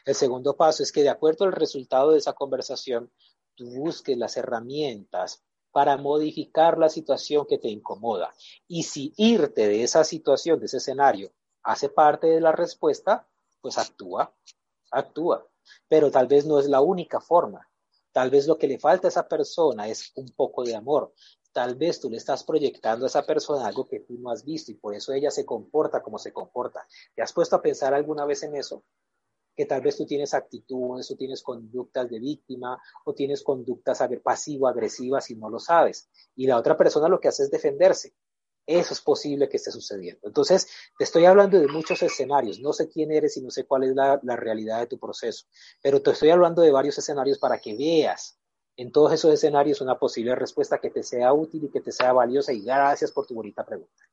[0.05, 3.11] El segundo paso es que de acuerdo al resultado de esa conversación,
[3.55, 8.33] tú busques las herramientas para modificar la situación que te incomoda.
[8.67, 11.31] Y si irte de esa situación, de ese escenario,
[11.63, 13.27] hace parte de la respuesta,
[13.61, 14.33] pues actúa,
[14.91, 15.45] actúa.
[15.87, 17.68] Pero tal vez no es la única forma.
[18.11, 21.13] Tal vez lo que le falta a esa persona es un poco de amor.
[21.51, 24.71] Tal vez tú le estás proyectando a esa persona algo que tú no has visto
[24.71, 26.87] y por eso ella se comporta como se comporta.
[27.15, 28.83] ¿Te has puesto a pensar alguna vez en eso?
[29.55, 35.29] Que tal vez tú tienes actitudes o tienes conductas de víctima o tienes conductas pasivo-agresivas
[35.31, 36.09] y no lo sabes.
[36.35, 38.13] Y la otra persona lo que hace es defenderse.
[38.69, 40.27] Eso es posible que esté sucediendo.
[40.27, 42.59] Entonces, te estoy hablando de muchos escenarios.
[42.59, 45.47] No sé quién eres y no sé cuál es la, realidad de tu proceso,
[45.81, 48.37] pero te estoy hablando de varios escenarios para que veas
[48.77, 52.13] en todos esos escenarios una posible respuesta que te sea útil y que te sea
[52.13, 52.53] valiosa.
[52.53, 54.03] Y gracias por tu bonita pregunta.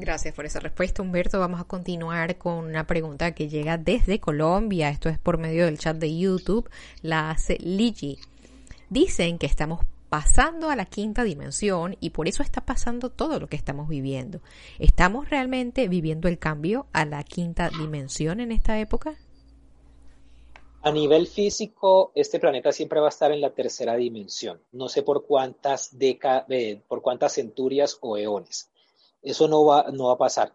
[0.00, 1.38] Gracias por esa respuesta, Humberto.
[1.38, 4.88] Vamos a continuar con una pregunta que llega desde Colombia.
[4.88, 6.68] Esto es por medio del chat de YouTube.
[7.02, 8.18] La hace Ligi.
[8.90, 13.48] Dicen que estamos pasando a la quinta dimensión y por eso está pasando todo lo
[13.48, 14.40] que estamos viviendo.
[14.78, 19.16] ¿Estamos realmente viviendo el cambio a la quinta dimensión en esta época?
[20.82, 24.60] A nivel físico, este planeta siempre va a estar en la tercera dimensión.
[24.70, 28.70] No sé por cuántas décadas, eh, por cuántas centurias o eones.
[29.20, 30.52] Eso no va, no va a pasar.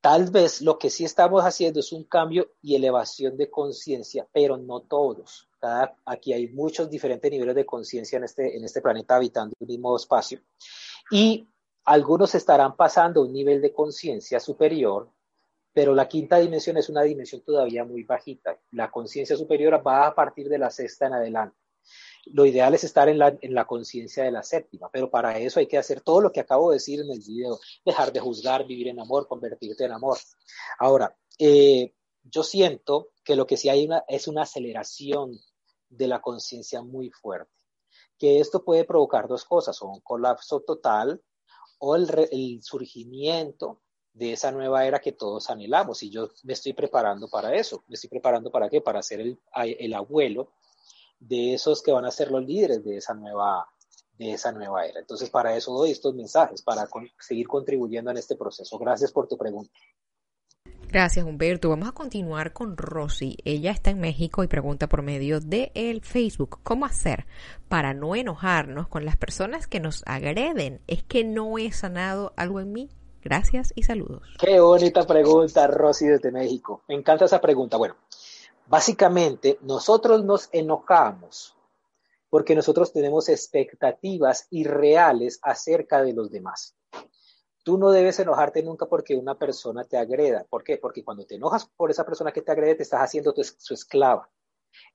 [0.00, 4.56] Tal vez lo que sí estamos haciendo es un cambio y elevación de conciencia, pero
[4.56, 5.48] no todos.
[6.04, 9.96] aquí hay muchos diferentes niveles de conciencia en este, en este planeta habitando el mismo
[9.96, 10.40] espacio.
[11.10, 11.48] Y
[11.84, 15.10] algunos estarán pasando a un nivel de conciencia superior,
[15.72, 18.56] pero la quinta dimensión es una dimensión todavía muy bajita.
[18.70, 21.56] La conciencia superior va a partir de la sexta en adelante.
[22.26, 25.78] Lo ideal es estar en la, conciencia de la séptima, pero para eso hay que
[25.78, 29.00] hacer todo lo que acabo de decir en el video, dejar de juzgar, vivir en
[29.00, 30.18] amor, convertirte en amor.
[30.78, 35.38] Ahora, eh, yo siento que lo que sí hay es una aceleración
[35.88, 37.52] de la conciencia muy fuerte,
[38.18, 41.22] que esto puede provocar dos cosas, o un colapso total
[41.78, 43.80] o el, el surgimiento
[44.12, 46.02] de esa nueva era que todos anhelamos.
[46.02, 47.84] Y yo me estoy preparando para eso.
[47.86, 48.80] Me estoy preparando para qué?
[48.80, 50.52] Para ser el, el abuelo
[51.20, 53.66] de esos que van a ser los líderes de esa nueva,
[54.18, 55.00] de esa nueva era.
[55.00, 58.78] Entonces, para eso doy estos mensajes, para seguir contribuyendo en este proceso.
[58.78, 59.70] Gracias por tu pregunta.
[60.90, 61.68] Gracias, Humberto.
[61.68, 63.36] Vamos a continuar con Rosy.
[63.44, 67.26] Ella está en México y pregunta por medio de el Facebook, ¿cómo hacer
[67.68, 70.80] para no enojarnos con las personas que nos agreden?
[70.86, 72.88] ¿Es que no he sanado algo en mí?
[73.22, 74.22] Gracias y saludos.
[74.40, 76.82] Qué bonita pregunta, Rosy, desde México.
[76.88, 77.76] Me encanta esa pregunta.
[77.76, 77.96] Bueno,
[78.68, 81.56] Básicamente, nosotros nos enojamos
[82.28, 86.76] porque nosotros tenemos expectativas irreales acerca de los demás.
[87.64, 90.44] Tú no debes enojarte nunca porque una persona te agreda.
[90.50, 90.76] ¿Por qué?
[90.76, 94.28] Porque cuando te enojas por esa persona que te agrede, te estás haciendo su esclava.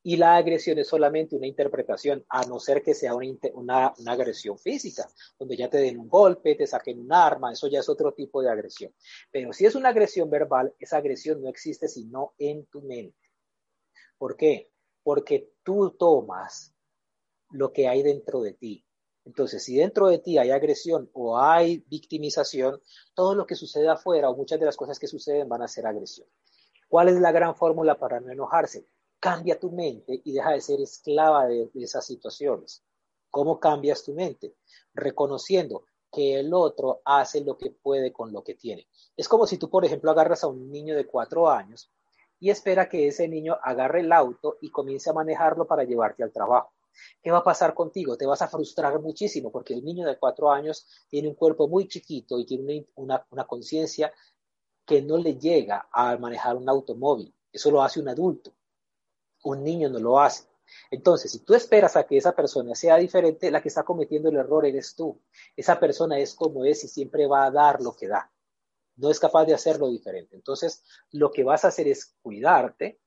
[0.04, 4.60] Y la agresión es solamente una interpretación, a no ser que sea una, una, agresión
[4.60, 5.10] física,
[5.40, 8.44] donde ya te den un golpe, te saquen un arma, eso ya es otro tipo
[8.44, 8.94] de agresión.
[9.32, 13.23] Pero si es una agresión verbal, esa agresión no existe sino en tu mente.
[14.24, 14.72] ¿Por qué?
[15.04, 16.74] Porque tú tomas
[17.50, 18.86] lo que hay dentro de ti.
[19.26, 22.82] Entonces, si dentro de ti hay agresión o hay victimización,
[23.16, 25.86] todo lo que sucede afuera o muchas de las cosas que suceden van a ser
[25.86, 26.26] agresión.
[26.88, 28.88] ¿Cuál es la gran fórmula para no enojarse?
[29.20, 32.82] Cambia tu mente y deja de ser esclava de, de esas situaciones.
[33.30, 34.56] ¿Cómo cambias tu mente?
[34.94, 38.88] Reconociendo que el otro hace lo que puede con lo que tiene.
[39.18, 41.92] Es como si tú, por ejemplo, agarras a un niño de cuatro años
[42.44, 46.34] y espera que ese niño agarre el auto y comience a manejarlo para llevarte al
[46.34, 46.74] trabajo.
[47.22, 48.18] ¿Qué va a pasar contigo?
[48.18, 51.88] Te vas a frustrar muchísimo porque el niño de cuatro años tiene un cuerpo muy
[51.88, 54.12] chiquito y tiene una, una conciencia
[54.86, 57.34] que no le llega a manejar un automóvil.
[57.50, 58.52] Eso lo hace un adulto.
[59.46, 60.44] Un niño no lo hace.
[60.92, 64.36] Entonces, si tú esperas a que esa persona sea diferente, la que está cometiendo el
[64.36, 65.18] error eres tú.
[65.56, 68.33] Esa persona es como es y siempre va a dar lo que da
[68.96, 70.36] no es capaz de hacerlo diferente.
[70.36, 73.00] Entonces, lo que vas a hacer es cuidarte,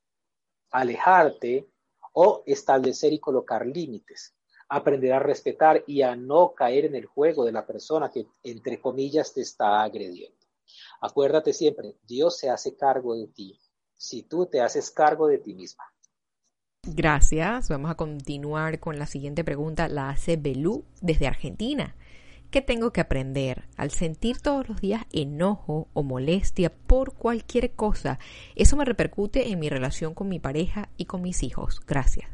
[0.70, 1.68] alejarte
[2.12, 4.34] o establecer y colocar límites,
[4.68, 8.80] aprender a respetar y a no caer en el juego de la persona que, entre
[8.80, 10.36] comillas, te está agrediendo.
[11.00, 13.58] Acuérdate siempre, Dios se hace cargo de ti
[13.94, 15.84] si tú te haces cargo de ti misma.
[16.82, 17.68] Gracias.
[17.68, 19.88] Vamos a continuar con la siguiente pregunta.
[19.88, 21.96] La hace Belú desde Argentina.
[22.50, 28.18] ¿Qué tengo que aprender al sentir todos los días enojo o molestia por cualquier cosa?
[28.54, 31.80] Eso me repercute en mi relación con mi pareja y con mis hijos.
[31.86, 32.30] Gracias.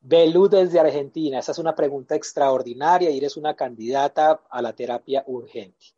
[0.00, 1.40] Belú desde Argentina.
[1.40, 5.95] Esa es una pregunta extraordinaria y eres una candidata a la terapia urgente.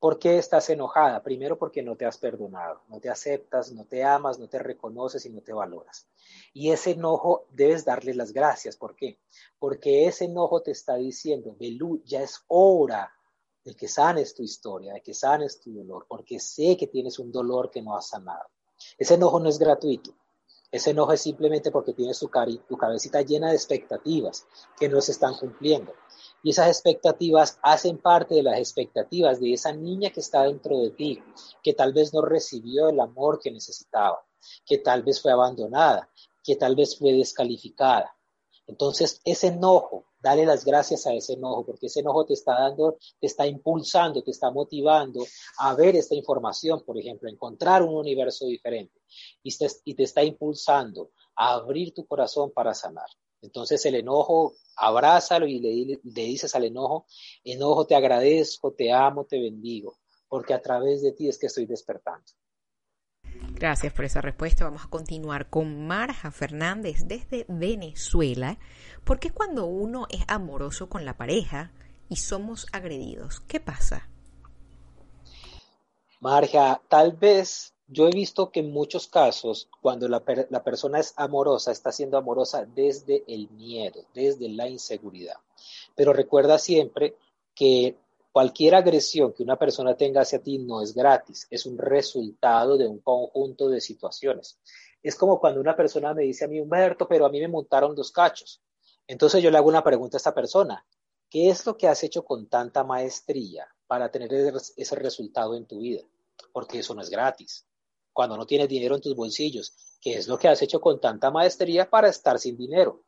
[0.00, 1.22] ¿Por qué estás enojada?
[1.22, 5.26] Primero porque no te has perdonado, no te aceptas, no te amas, no te reconoces
[5.26, 6.08] y no te valoras.
[6.54, 8.78] Y ese enojo debes darle las gracias.
[8.78, 9.18] ¿Por qué?
[9.58, 13.12] Porque ese enojo te está diciendo, Belú, ya es hora
[13.62, 17.30] de que sanes tu historia, de que sanes tu dolor, porque sé que tienes un
[17.30, 18.48] dolor que no has sanado.
[18.96, 20.14] Ese enojo no es gratuito.
[20.72, 22.30] Ese enojo es simplemente porque tienes tu,
[22.66, 24.46] tu cabecita llena de expectativas
[24.78, 25.92] que no se están cumpliendo.
[26.42, 30.90] Y esas expectativas hacen parte de las expectativas de esa niña que está dentro de
[30.90, 31.22] ti,
[31.62, 34.24] que tal vez no recibió el amor que necesitaba,
[34.64, 36.08] que tal vez fue abandonada,
[36.42, 38.16] que tal vez fue descalificada.
[38.66, 42.98] Entonces, ese enojo, dale las gracias a ese enojo, porque ese enojo te está dando,
[43.20, 45.26] te está impulsando, te está motivando
[45.58, 49.00] a ver esta información, por ejemplo, encontrar un universo diferente
[49.42, 53.08] y te, y te está impulsando a abrir tu corazón para sanar.
[53.42, 57.06] Entonces el enojo, abrázalo y le, le, dices al enojo,
[57.44, 61.66] enojo, te agradezco, te amo, te bendigo, porque a través de ti es que estoy
[61.66, 62.24] despertando.
[63.52, 64.64] Gracias por esa respuesta.
[64.64, 68.58] Vamos a continuar con Marja Fernández desde Venezuela.
[69.04, 71.72] ¿Por qué cuando uno es amoroso con la pareja
[72.08, 73.40] y somos agredidos?
[73.40, 74.08] ¿Qué pasa?
[76.20, 81.12] Marja, tal vez yo he visto que en muchos casos, cuando la, la, persona es
[81.16, 85.34] amorosa, está siendo amorosa desde el miedo, desde la inseguridad.
[85.96, 87.16] Pero recuerda siempre
[87.52, 87.96] que
[88.30, 92.86] cualquier agresión que una persona tenga hacia ti no es gratis, es un resultado de
[92.86, 94.56] un conjunto de situaciones.
[95.02, 97.96] Es como cuando una persona me dice a mí, Humberto, pero a mí me montaron
[97.96, 98.62] dos cachos.
[99.08, 100.86] Entonces yo le hago una pregunta a esta persona,
[101.28, 104.32] ¿qué es lo que has hecho con tanta maestría para tener
[104.76, 106.02] ese resultado en tu vida?
[106.52, 107.66] Porque eso no es gratis
[108.12, 111.30] cuando no tienes dinero en tus bolsillos, ¿qué es lo que has hecho con tanta
[111.30, 113.04] maestría para estar sin dinero?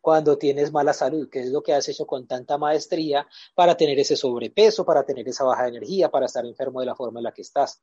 [0.00, 3.98] Cuando tienes mala salud, ¿qué es lo que has hecho con tanta maestría para tener
[3.98, 7.24] ese sobrepeso, para tener esa baja de energía, para estar enfermo de la forma en
[7.24, 7.80] la que estás?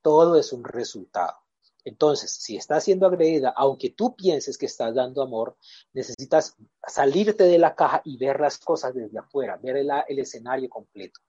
[0.00, 1.36] Todo es un resultado.
[1.84, 5.56] Entonces, si estás siendo agredida, aunque tú pienses que estás dando amor,
[5.92, 10.68] necesitas salirte de la caja y ver las cosas desde afuera, ver el, el escenario
[10.68, 11.20] completo.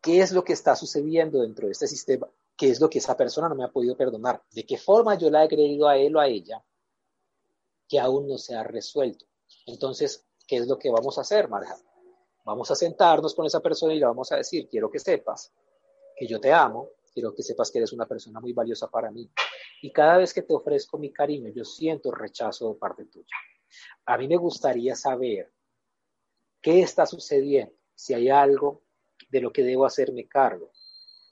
[0.00, 2.28] ¿Qué es lo que está sucediendo dentro de este sistema?
[2.60, 5.30] Qué es lo que esa persona no me ha podido perdonar, de qué forma yo
[5.30, 6.62] la he creído a él o a ella
[7.88, 9.24] que aún no se ha resuelto.
[9.64, 11.74] Entonces, ¿qué es lo que vamos a hacer, Marja?
[12.44, 15.50] Vamos a sentarnos con esa persona y le vamos a decir, quiero que sepas
[16.14, 19.30] que yo te amo, quiero que sepas que eres una persona muy valiosa para mí.
[19.80, 23.36] Y cada vez que te ofrezco mi cariño, yo siento rechazo de parte tuya.
[24.04, 25.50] A mí me gustaría saber
[26.60, 28.82] qué está sucediendo, si hay algo
[29.30, 30.70] de lo que debo hacerme cargo,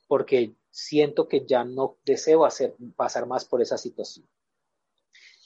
[0.07, 4.27] porque siento que ya no deseo hacer, pasar más por esa situación.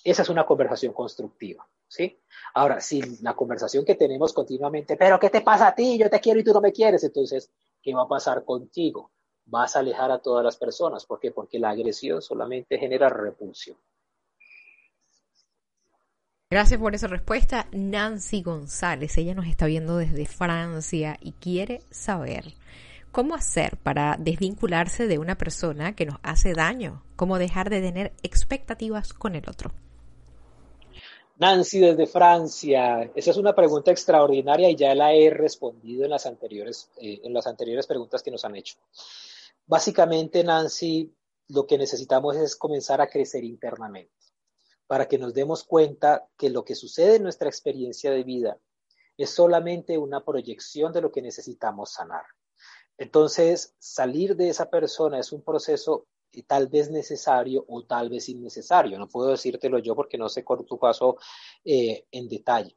[0.05, 2.20] Esa es una conversación constructiva, ¿sí?
[2.55, 5.97] Ahora, si la conversación que tenemos continuamente, pero ¿qué te pasa a ti?
[5.97, 7.51] Yo te quiero y tú no me quieres, entonces,
[7.83, 9.11] ¿qué va a pasar contigo?
[9.47, 11.07] Vas a alejar a todas las personas.
[11.07, 11.30] ¿Por qué?
[11.30, 13.78] Porque la agresión solamente genera repulsión.
[16.51, 19.16] Gracias por esa respuesta, Nancy González.
[19.16, 22.55] Ella nos está viendo desde Francia y quiere saber
[23.12, 27.04] ¿Cómo hacer para desvincularse de una persona que nos hace daño?
[27.14, 29.70] ¿Cómo dejar de tener expectativas con el otro?
[31.36, 36.24] Nancy desde Francia, esa es una pregunta extraordinaria y ya la he respondido en las
[36.24, 38.78] anteriores, eh, en las anteriores preguntas que nos han hecho.
[39.66, 41.14] Básicamente, Nancy,
[41.48, 44.10] lo que necesitamos es comenzar a crecer internamente
[44.86, 48.58] para que nos demos cuenta que lo que sucede en nuestra experiencia de vida
[49.18, 52.24] es solamente una proyección de lo que necesitamos sanar.
[52.99, 56.07] Entonces, salir de esa persona es un proceso
[56.47, 58.99] tal vez necesario o tal vez innecesario.
[58.99, 61.18] No puedo decírtelo yo porque no sé con tu caso
[61.64, 62.76] eh, en detalle.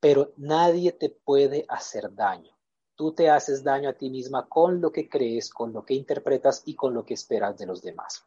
[0.00, 2.56] Pero nadie te puede hacer daño.
[2.96, 6.62] Tú te haces daño a ti misma con lo que crees, con lo que interpretas
[6.66, 8.24] y con lo que esperas de los demás.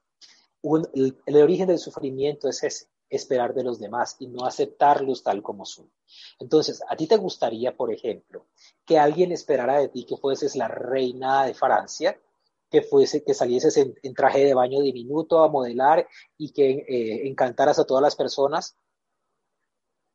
[0.64, 5.66] el origen del sufrimiento es ese esperar de los demás y no aceptarlos tal como
[5.66, 5.92] son.
[6.40, 8.48] Entonces, ¿a ti te gustaría, por ejemplo,
[8.86, 12.20] que alguien esperara de ti que fueses la reina de Francia,
[12.70, 16.08] que fuese, que salieses en, traje de baño diminuto a modelar
[16.38, 18.76] y que eh, encantaras a todas las personas?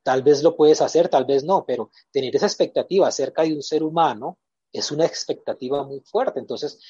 [0.02, 3.62] Tal vez lo puedes hacer, tal vez no, pero tener esa expectativa acerca de un
[3.62, 4.38] ser humano
[4.72, 6.40] es una expectativa muy fuerte.
[6.40, 6.80] Entonces,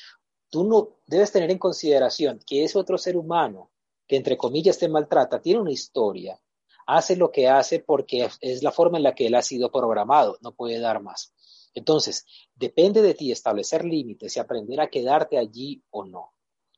[0.50, 3.70] tú no debes tener en consideración que ese otro ser humano
[4.08, 6.40] que entre comillas te maltrata, tiene una historia,
[6.86, 10.38] hace lo que hace porque es la forma en la que él ha sido programado,
[10.40, 11.32] no puede dar más.
[11.74, 16.32] Entonces, depende de ti establecer límites y aprender a quedarte allí o no.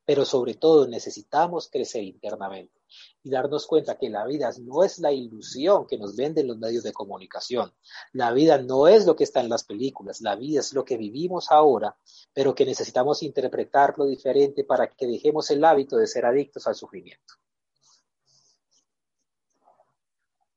[0.04, 2.79] Pero sobre todo necesitamos crecer internamente
[3.22, 6.82] y darnos cuenta que la vida no es la ilusión que nos venden los medios
[6.82, 7.72] de comunicación.
[8.12, 10.96] La vida no es lo que está en las películas, la vida es lo que
[10.96, 11.96] vivimos ahora,
[12.32, 17.34] pero que necesitamos interpretarlo diferente para que dejemos el hábito de ser adictos al sufrimiento.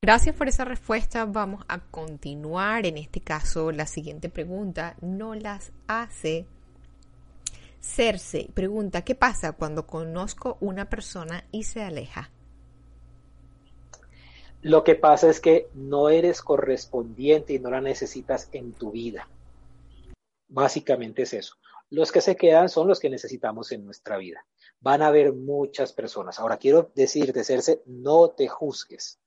[0.03, 1.23] Gracias por esa respuesta.
[1.23, 2.85] Vamos a continuar.
[2.85, 6.45] En este caso, la siguiente pregunta no las hace
[7.83, 8.49] Cerce.
[8.53, 12.31] Pregunta, ¿qué pasa cuando conozco una persona y se aleja?
[14.61, 19.27] Lo que pasa es que no eres correspondiente y no la necesitas en tu vida.
[20.47, 21.57] Básicamente es eso.
[21.89, 24.45] Los que se quedan son los que necesitamos en nuestra vida.
[24.79, 26.39] Van a haber muchas personas.
[26.39, 29.19] Ahora quiero decirte, Cerce, no te juzgues.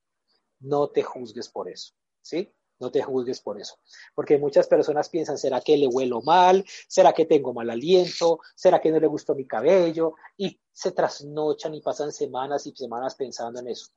[0.61, 1.93] No te juzgues por eso.
[2.23, 2.56] ¿Sí?
[2.79, 3.77] No te juzgues por eso.
[4.15, 6.65] Porque muchas personas piensan, ¿será que le huelo mal?
[6.89, 8.41] ¿Será que tengo mal aliento?
[8.55, 10.15] ¿Será que no le gustó mi cabello?
[10.37, 13.89] Y se trasnochan y pasan semanas y semanas pensando en eso.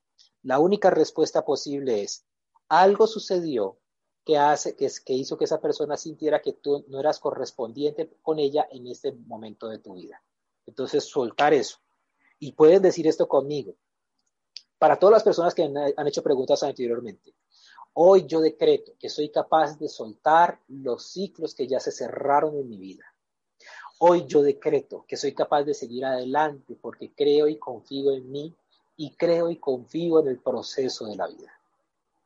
[0.43, 2.25] La única respuesta posible es,
[2.69, 3.79] algo sucedió
[4.23, 8.67] que, hace, que, hizo que esa persona sintiera que tú no eras correspondiente con ella
[8.71, 10.23] en este momento de tu vida.
[10.65, 11.79] Entonces, soltar eso.
[12.37, 13.75] Y puedes decir esto conmigo.
[14.77, 17.33] Para todas las personas que han hecho preguntas anteriormente,
[18.01, 22.69] hoy yo decreto que soy capaz de soltar los ciclos que ya se cerraron en
[22.69, 23.03] mi vida.
[23.99, 28.55] Hoy yo decreto que soy capaz de seguir adelante porque creo y confío en mí
[28.95, 31.51] y creo y confío en el proceso de la vida.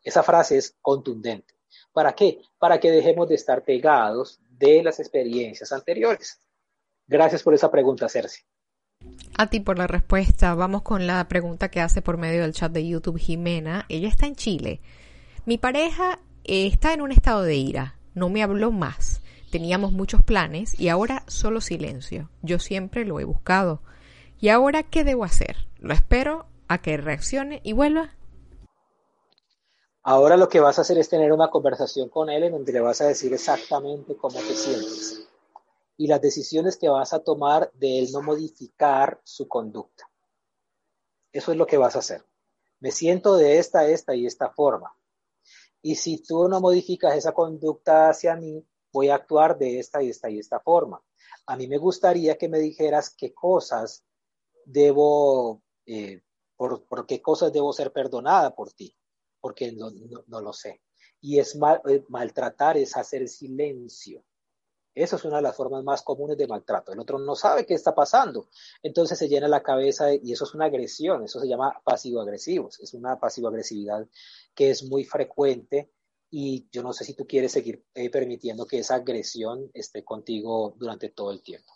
[0.03, 1.55] Esa frase es contundente.
[1.91, 2.41] ¿Para qué?
[2.59, 6.39] Para que dejemos de estar pegados de las experiencias anteriores.
[7.07, 8.43] Gracias por esa pregunta, Cersei.
[9.39, 10.53] A ti por la respuesta.
[10.53, 13.87] Vamos con la pregunta que hace por medio del chat de YouTube Jimena.
[13.89, 14.81] Ella está en Chile.
[15.45, 17.99] Mi pareja está en un estado de ira.
[18.13, 19.21] No me habló más.
[19.51, 22.29] Teníamos muchos planes y ahora solo silencio.
[22.41, 23.81] Yo siempre lo he buscado.
[24.39, 25.57] ¿Y ahora qué debo hacer?
[25.79, 28.15] ¿Lo espero a que reaccione y vuelva?
[30.01, 32.79] Ahora lo que vas a hacer es tener una conversación con él en donde le
[32.79, 35.27] vas a decir exactamente cómo te sientes
[35.97, 40.09] y las decisiones que vas a tomar de él no modificar su conducta.
[41.31, 42.25] Eso es lo que vas a hacer.
[42.79, 44.95] Me siento de esta, esta y esta forma.
[45.85, 50.09] Y si tú no modificas esa conducta hacia mí, voy a actuar de esta y
[50.09, 51.03] esta y esta forma.
[51.45, 54.05] A mí me gustaría que me dijeras qué cosas
[54.65, 56.21] debo, eh,
[56.55, 58.95] por, qué cosas debo ser perdonada por ti,
[59.41, 59.91] porque no,
[60.41, 60.81] lo sé.
[61.19, 64.23] Y es mal, eh, maltratar, es hacer silencio.
[64.95, 66.91] Eso es una de las formas más comunes de maltrato.
[66.91, 68.47] El otro no sabe qué está pasando.
[68.81, 71.23] Entonces se llena la cabeza y eso es una agresión.
[71.23, 72.79] Eso se llama pasivo-agresivos.
[72.79, 74.07] Es una pasivo-agresividad
[74.53, 75.91] que es muy frecuente
[76.29, 80.75] y yo no sé si tú quieres seguir eh, permitiendo que esa agresión esté contigo
[80.77, 81.71] durante todo el tiempo.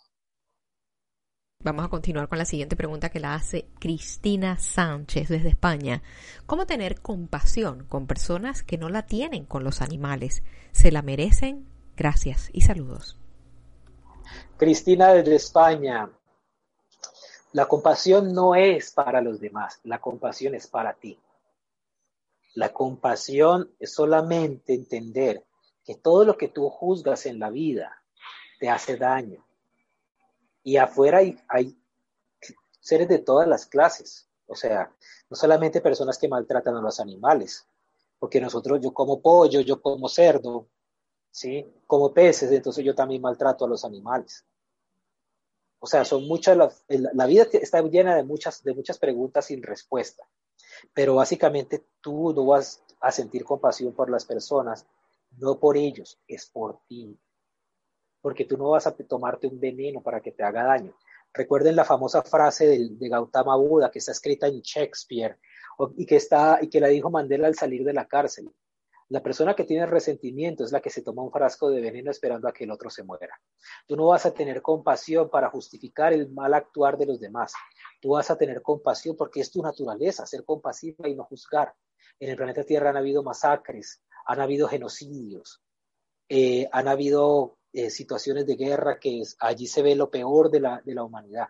[1.60, 6.02] Vamos a continuar con la siguiente pregunta que la hace Cristina Sánchez desde España.
[6.46, 10.44] ¿Cómo tener compasión con personas que no la tienen con los animales?
[10.70, 11.77] ¿Se la merecen?
[11.98, 13.18] Gracias y saludos.
[14.56, 16.08] Cristina desde España.
[17.52, 21.18] La compasión no es para los demás, la compasión es para ti.
[22.54, 25.44] La compasión es solamente entender
[25.84, 28.00] que todo lo que tú juzgas en la vida
[28.60, 29.44] te hace daño.
[30.62, 31.76] Y afuera hay, hay
[32.78, 34.28] seres de todas las clases.
[34.46, 34.92] O sea,
[35.28, 37.66] no solamente personas que maltratan a los animales,
[38.20, 40.68] porque nosotros, yo como pollo, yo como cerdo,
[41.38, 41.64] ¿sí?
[41.86, 44.44] Como peces, entonces yo también maltrato a los animales.
[45.78, 46.56] O sea, son muchas,
[46.88, 50.24] la, vida está llena de muchas, de muchas preguntas sin respuesta,
[50.92, 54.84] pero básicamente tú no vas a sentir compasión por las personas,
[55.36, 57.16] no por ellos, es por ti.
[58.20, 60.92] Porque tú no vas a tomarte un veneno para que te haga daño.
[61.32, 65.38] Recuerden la famosa frase de Gautama Buda que está escrita en Shakespeare
[65.96, 68.50] y que, está, y que la dijo Mandela al salir de la cárcel.
[69.10, 72.46] La persona que tiene resentimiento es la que se toma un frasco de veneno esperando
[72.46, 73.40] a que el otro se muera.
[73.86, 77.54] Tú no vas a tener compasión para justificar el mal actuar de los demás.
[78.02, 81.74] Tú vas a tener compasión porque es tu naturaleza, ser compasiva y no juzgar.
[82.20, 85.62] En el planeta Tierra han habido masacres, han habido genocidios,
[86.28, 90.82] eh, han habido eh, situaciones de guerra que allí se ve lo peor de la,
[90.84, 91.48] de la humanidad.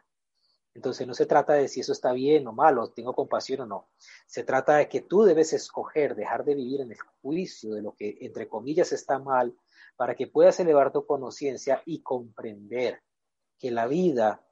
[0.78, 3.88] Entonces no se trata de si eso está bien o malo, tengo compasión o no.
[4.28, 7.96] Se trata de que tú debes escoger dejar de vivir en el juicio de lo
[7.96, 9.56] que entre comillas está mal
[9.96, 13.02] para que puedas elevar tu conciencia y comprender
[13.58, 14.46] que la vida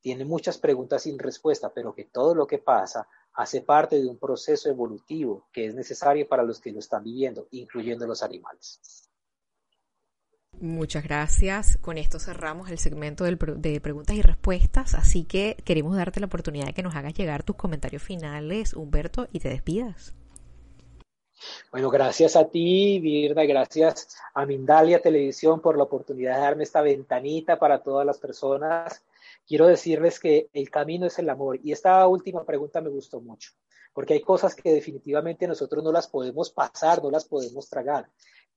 [0.00, 4.20] tiene muchas preguntas sin respuesta, pero que todo lo que pasa hace parte de un
[4.20, 9.10] proceso evolutivo que es necesario para los que lo están viviendo, incluyendo los animales.
[10.60, 11.78] Muchas gracias.
[11.80, 16.66] Con esto cerramos el segmento de preguntas y respuestas, así que queremos darte la oportunidad
[16.66, 20.14] de que nos hagas llegar tus comentarios finales, Humberto, y te despidas.
[21.72, 26.82] Bueno, gracias a ti, Virna, gracias a Mindalia Televisión por la oportunidad de darme esta
[26.82, 29.02] ventanita para todas las personas.
[29.52, 33.50] Quiero decirles que el camino es el amor y esta última pregunta me gustó mucho,
[33.92, 38.08] porque hay cosas que definitivamente nosotros no las podemos pasar, no las podemos tragar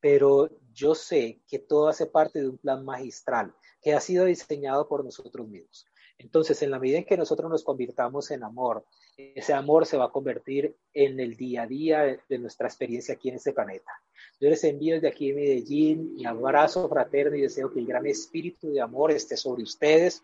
[0.06, 4.88] pero yo sé que todo hace parte de un plan magistral que ha sido diseñado
[4.88, 5.88] por nosotros mismos.
[6.20, 8.86] Entonces, en la medida en que nosotros nos convirtamos en amor,
[9.18, 13.30] ese amor se va a convertir en el día a día de, nuestra experiencia aquí
[13.30, 13.91] en este planeta.
[14.39, 18.06] Yo les envío desde aquí en Medellín mi abrazo fraterno y deseo que el gran
[18.06, 20.24] espíritu de amor esté sobre ustedes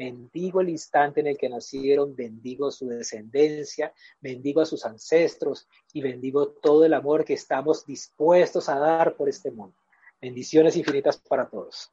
[0.00, 6.00] bendigo el instante en el que nacieron, bendigo su descendencia, bendigo a sus ancestros y
[6.00, 9.76] bendigo todo el amor que estamos dispuestos a dar por este mundo.
[10.18, 11.92] Bendiciones infinitas para todos.